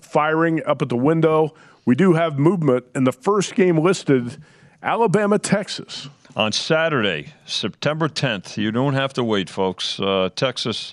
[0.00, 1.54] firing up at the window.
[1.84, 4.38] We do have movement in the first game listed
[4.82, 6.08] Alabama, Texas.
[6.36, 10.00] On Saturday, September 10th, you don't have to wait, folks.
[10.00, 10.92] Uh, Texas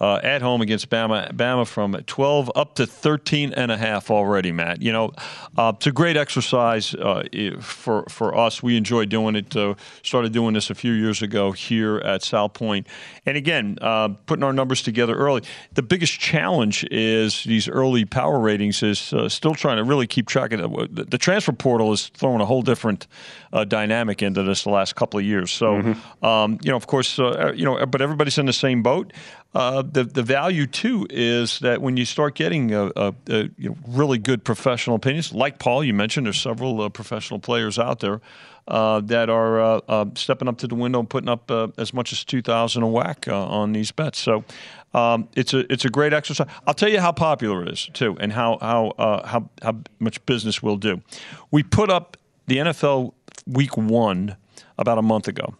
[0.00, 4.52] uh, at home against Bama, Bama from 12 up to 13 and a half already,
[4.52, 4.80] Matt.
[4.80, 5.12] You know,
[5.56, 7.24] uh, it's a great exercise uh,
[7.60, 8.62] for, for us.
[8.62, 9.56] We enjoy doing it.
[9.56, 12.86] Uh, started doing this a few years ago here at South Point.
[13.26, 15.42] And again, uh, putting our numbers together early.
[15.72, 20.26] The biggest challenge is these early power ratings is uh, still trying to really keep
[20.28, 20.58] track of.
[20.94, 23.06] The, the transfer portal is throwing a whole different
[23.52, 25.50] uh, dynamic into this the last couple of years.
[25.50, 29.12] So, um, you know, of course, uh, you know, but everybody's in the same boat.
[29.54, 33.70] Uh, the the value too is that when you start getting a, a, a, you
[33.70, 38.00] know, really good professional opinions, like Paul, you mentioned, there's several uh, professional players out
[38.00, 38.20] there
[38.68, 41.92] uh, that are uh, uh, stepping up to the window and putting up uh, as
[41.92, 44.18] much as two thousand a whack uh, on these bets.
[44.18, 44.44] So.
[44.94, 46.48] Um, it's a it's a great exercise.
[46.66, 48.94] I'll tell you how popular it is too, and how how
[49.26, 51.02] how how much business we'll do.
[51.50, 52.16] We put up
[52.46, 53.12] the NFL
[53.46, 54.38] Week One
[54.78, 55.54] about a month ago.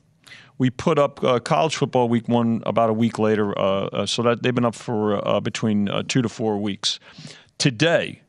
[0.58, 4.22] We put up uh, college football week one about a week later, uh, uh, so
[4.22, 6.98] that they've been up for uh, between two to four weeks.
[7.58, 8.22] Today,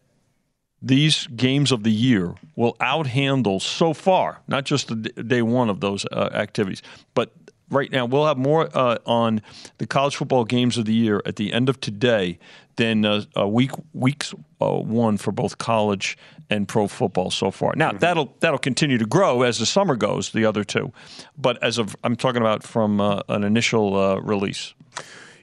[0.81, 5.81] these games of the year will outhandle so far, not just the day one of
[5.81, 6.81] those activities,
[7.13, 7.33] but
[7.69, 9.41] right now we'll have more uh, on
[9.77, 12.39] the college football games of the year at the end of today
[12.79, 16.17] than uh, uh, week weeks uh, one for both college
[16.49, 17.73] and pro football so far.
[17.75, 20.31] Now that'll that'll continue to grow as the summer goes.
[20.31, 20.91] The other two,
[21.37, 24.73] but as of I'm talking about from uh, an initial uh, release.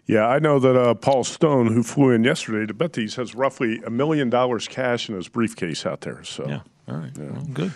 [0.07, 3.35] Yeah, I know that uh, Paul Stone, who flew in yesterday to bet these, has
[3.35, 6.23] roughly a million dollars cash in his briefcase out there.
[6.23, 7.73] So, yeah, all right, well, good.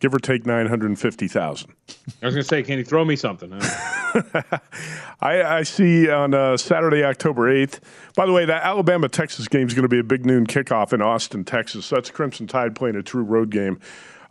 [0.00, 1.74] Give or take nine hundred and fifty thousand.
[2.22, 3.52] I was going to say, can you throw me something?
[5.20, 7.80] I, I see on uh, Saturday, October 8th.
[8.16, 10.92] By the way, that Alabama Texas game is going to be a big noon kickoff
[10.92, 11.88] in Austin, Texas.
[11.88, 13.78] That's Crimson Tide playing a true road game.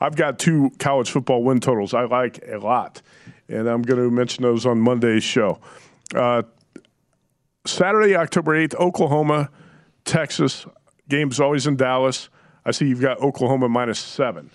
[0.01, 3.01] I've got two college football win totals I like a lot,
[3.47, 5.59] and I'm going to mention those on Monday's show.
[6.15, 6.43] Uh,
[7.65, 9.49] Saturday, October 8th, Oklahoma,
[10.05, 10.65] Texas.
[11.07, 12.29] Game's always in Dallas.
[12.65, 14.49] I see you've got Oklahoma minus seven.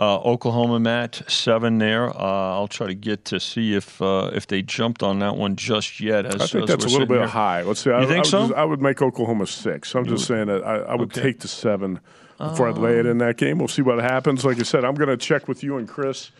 [0.00, 2.08] Uh, Oklahoma, Matt, seven there.
[2.08, 2.16] Uh,
[2.56, 6.00] I'll try to get to see if uh, if they jumped on that one just
[6.00, 6.24] yet.
[6.24, 7.26] As, I think that's a little bit here.
[7.26, 7.60] high.
[7.62, 7.90] Let's see.
[7.90, 8.40] You I, think I would so?
[8.48, 9.94] just- I would make Oklahoma six.
[9.94, 11.20] I'm just saying that I, I would Okay.
[11.20, 12.00] take the seven
[12.38, 13.58] before I'd lay it in that game.
[13.58, 14.42] We'll see what happens.
[14.42, 16.30] Like I said, I'm going to check with you and Chris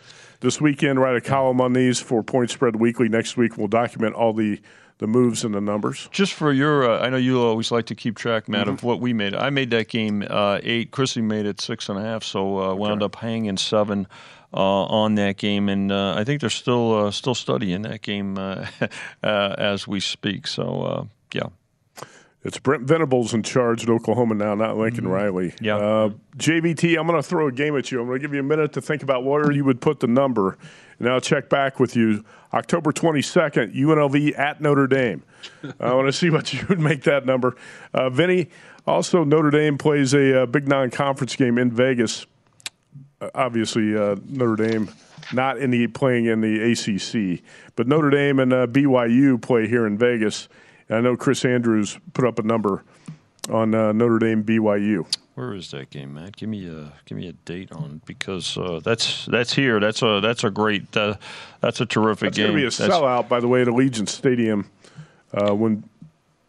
[0.41, 0.99] this weekend.
[0.99, 3.11] Write a column on these for Point Spread Weekly.
[3.11, 4.59] Next week, we'll document all the
[5.01, 6.09] the moves and the numbers.
[6.13, 8.75] Just for your, uh, I know you always like to keep track, Matt, Mm-hmm.
[8.75, 9.35] of what we made.
[9.35, 10.91] I made that game uh, eight.
[10.93, 14.07] Chrissy made it six and a half, so uh, wound up hanging seven
[14.53, 18.37] uh, on that game, and uh, I think they're still uh, still studying that game
[18.39, 18.67] uh,
[19.25, 20.47] uh, as we speak.
[20.47, 21.49] So uh, yeah.
[22.43, 25.53] It's Brent Venables in charge at Oklahoma now, not Lincoln Riley.
[25.61, 25.77] Yeah.
[25.77, 28.01] Uh, JVT, I'm going to throw a game at you.
[28.01, 30.07] I'm going to give you a minute to think about where you would put the
[30.07, 30.57] number,
[30.99, 32.25] and I'll check back with you.
[32.55, 35.23] October 22nd, UNLV at Notre Dame.
[35.81, 37.57] I want to see what you would make that number.
[37.93, 38.49] Uh, Vinny,
[38.87, 42.27] also Notre Dame plays a uh, big non-conference game in Vegas.
[43.21, 44.89] Uh, obviously, uh, Notre Dame
[45.35, 47.43] not in the playing in the ACC,
[47.77, 50.49] but Notre Dame and uh, BYU play here in Vegas.
[50.91, 52.83] And I know Chris Andrews put up a number
[53.49, 55.07] on uh, Notre Dame BYU.
[55.37, 56.37] Where is that game, Matt?
[56.37, 59.81] Give me a give me a date on because uh, that's that's here.
[59.81, 61.15] That's a that's a great uh,
[61.61, 62.49] that's a terrific It's game.
[62.49, 64.69] going to be a That's- sellout, by the way, at Allegiant Stadium
[65.33, 65.85] uh, when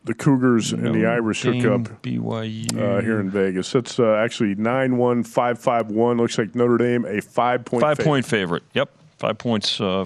[0.04, 3.72] the Cougars and the Notre Irish hook up BYU uh, here in Vegas.
[3.72, 6.18] That's uh, actually nine one five five one.
[6.18, 8.10] Looks like Notre Dame a five point five favorite.
[8.10, 8.64] point favorite.
[8.74, 8.90] Yep,
[9.20, 9.80] five points.
[9.80, 10.04] Uh,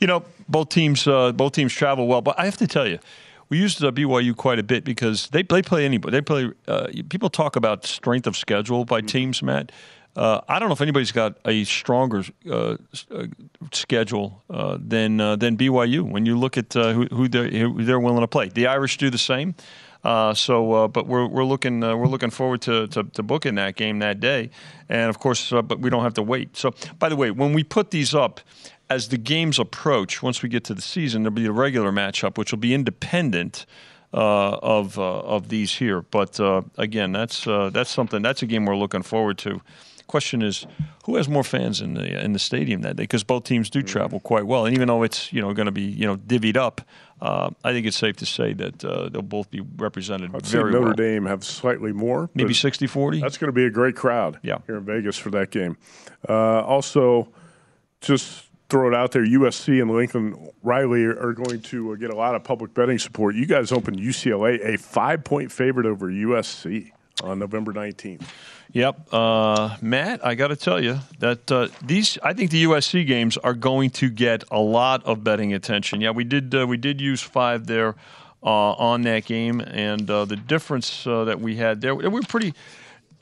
[0.00, 2.98] you know, both teams uh, both teams travel well, but I have to tell you.
[3.54, 6.16] We used BYU quite a bit because they they play anybody.
[6.16, 6.50] They play.
[6.66, 9.70] Uh, people talk about strength of schedule by teams, Matt.
[10.16, 12.76] Uh, I don't know if anybody's got a stronger uh,
[13.12, 13.26] uh,
[13.70, 16.02] schedule uh, than uh, than BYU.
[16.02, 18.96] When you look at uh, who, who they're who they're willing to play, the Irish
[18.96, 19.54] do the same.
[20.04, 23.54] Uh, so, uh, but we're we're looking uh, we're looking forward to, to to booking
[23.54, 24.50] that game that day,
[24.88, 26.56] and of course, uh, but we don't have to wait.
[26.56, 28.40] So, by the way, when we put these up,
[28.90, 32.36] as the games approach, once we get to the season, there'll be a regular matchup,
[32.38, 33.66] which will be independent
[34.12, 36.02] uh, of uh, of these here.
[36.02, 39.60] But uh, again, that's uh, that's something that's a game we're looking forward to.
[40.06, 40.66] question is,
[41.06, 43.02] who has more fans in the in the stadium that day?
[43.04, 45.72] Because both teams do travel quite well, and even though it's you know going to
[45.72, 46.82] be you know divvied up,
[47.20, 50.58] uh, I think it's safe to say that uh, they'll both be represented I'd say
[50.58, 50.94] very Notre well.
[50.94, 52.28] Dame have slightly more.
[52.34, 53.20] Maybe but 60-40?
[53.20, 54.58] That's going to be a great crowd Yeah.
[54.66, 55.76] here in Vegas for that game.
[56.28, 57.28] Uh, also,
[58.00, 58.44] just
[58.74, 62.34] throw it out there, USC and Lincoln Riley are going to uh, get a lot
[62.34, 63.36] of public betting support.
[63.36, 66.90] You guys opened UCLA a five-point favorite over USC
[67.22, 68.22] on November 19th.
[68.72, 70.26] Yep, uh, Matt.
[70.26, 72.18] I got to tell you that uh, these.
[72.20, 76.00] I think the USC games are going to get a lot of betting attention.
[76.00, 76.52] Yeah, we did.
[76.52, 77.94] Uh, we did use five there
[78.42, 82.54] uh, on that game, and uh, the difference that we had there, we were pretty.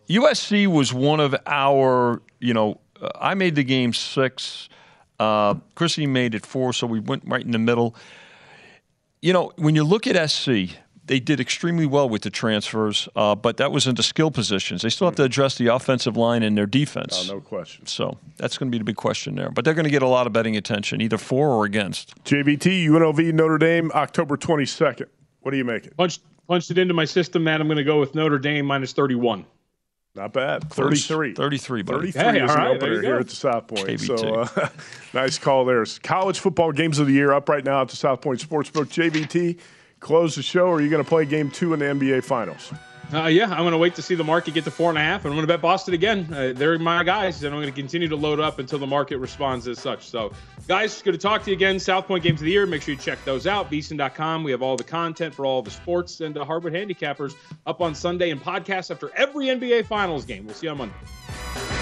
[0.08, 2.22] USC was one of our.
[2.40, 2.80] You know,
[3.20, 4.70] I made the game six.
[5.18, 7.94] Uh, Chrissy made it four, so we went right in the middle.
[9.20, 13.34] You know, when you look at SC, they did extremely well with the transfers, uh,
[13.34, 14.82] but that was into skill positions.
[14.82, 17.28] They still have to address the offensive line and their defense.
[17.28, 17.86] Oh, no question.
[17.86, 19.50] So that's going to be the big question there.
[19.50, 22.14] But they're going to get a lot of betting attention, either for or against.
[22.24, 25.06] JVT, UNLV, Notre Dame, October 22nd.
[25.40, 25.96] What do you make it?
[25.96, 27.60] Punched, punched it into my system, Matt.
[27.60, 29.44] I'm going to go with Notre Dame minus 31.
[30.14, 30.68] Not bad.
[30.68, 31.06] Close.
[31.06, 31.34] 33.
[31.34, 32.12] 33, buddy.
[32.12, 33.88] 33 Hey, is all an right, there opener here at the South Point.
[33.88, 34.18] JVT.
[34.18, 34.68] So uh,
[35.14, 35.84] nice call there.
[36.02, 38.86] College football games of the year up right now at the South Point Sportsbook.
[38.88, 39.58] JVT,
[40.00, 42.72] close the show, or are you going to play game two in the NBA Finals?
[43.12, 45.02] Uh, yeah, I'm going to wait to see the market get to four and a
[45.02, 46.32] half, and I'm going to bet Boston again.
[46.32, 49.18] Uh, they're my guys, and I'm going to continue to load up until the market
[49.18, 50.08] responds as such.
[50.08, 50.32] So,
[50.66, 51.78] guys, good to talk to you again.
[51.78, 52.64] South Point Games of the Year.
[52.64, 53.70] Make sure you check those out.
[53.70, 54.44] VSIN.com.
[54.44, 57.34] We have all the content for all the sports and the Harvard handicappers
[57.66, 60.46] up on Sunday and podcasts after every NBA Finals game.
[60.46, 61.81] We'll see you on Monday.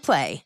[0.00, 0.45] Play.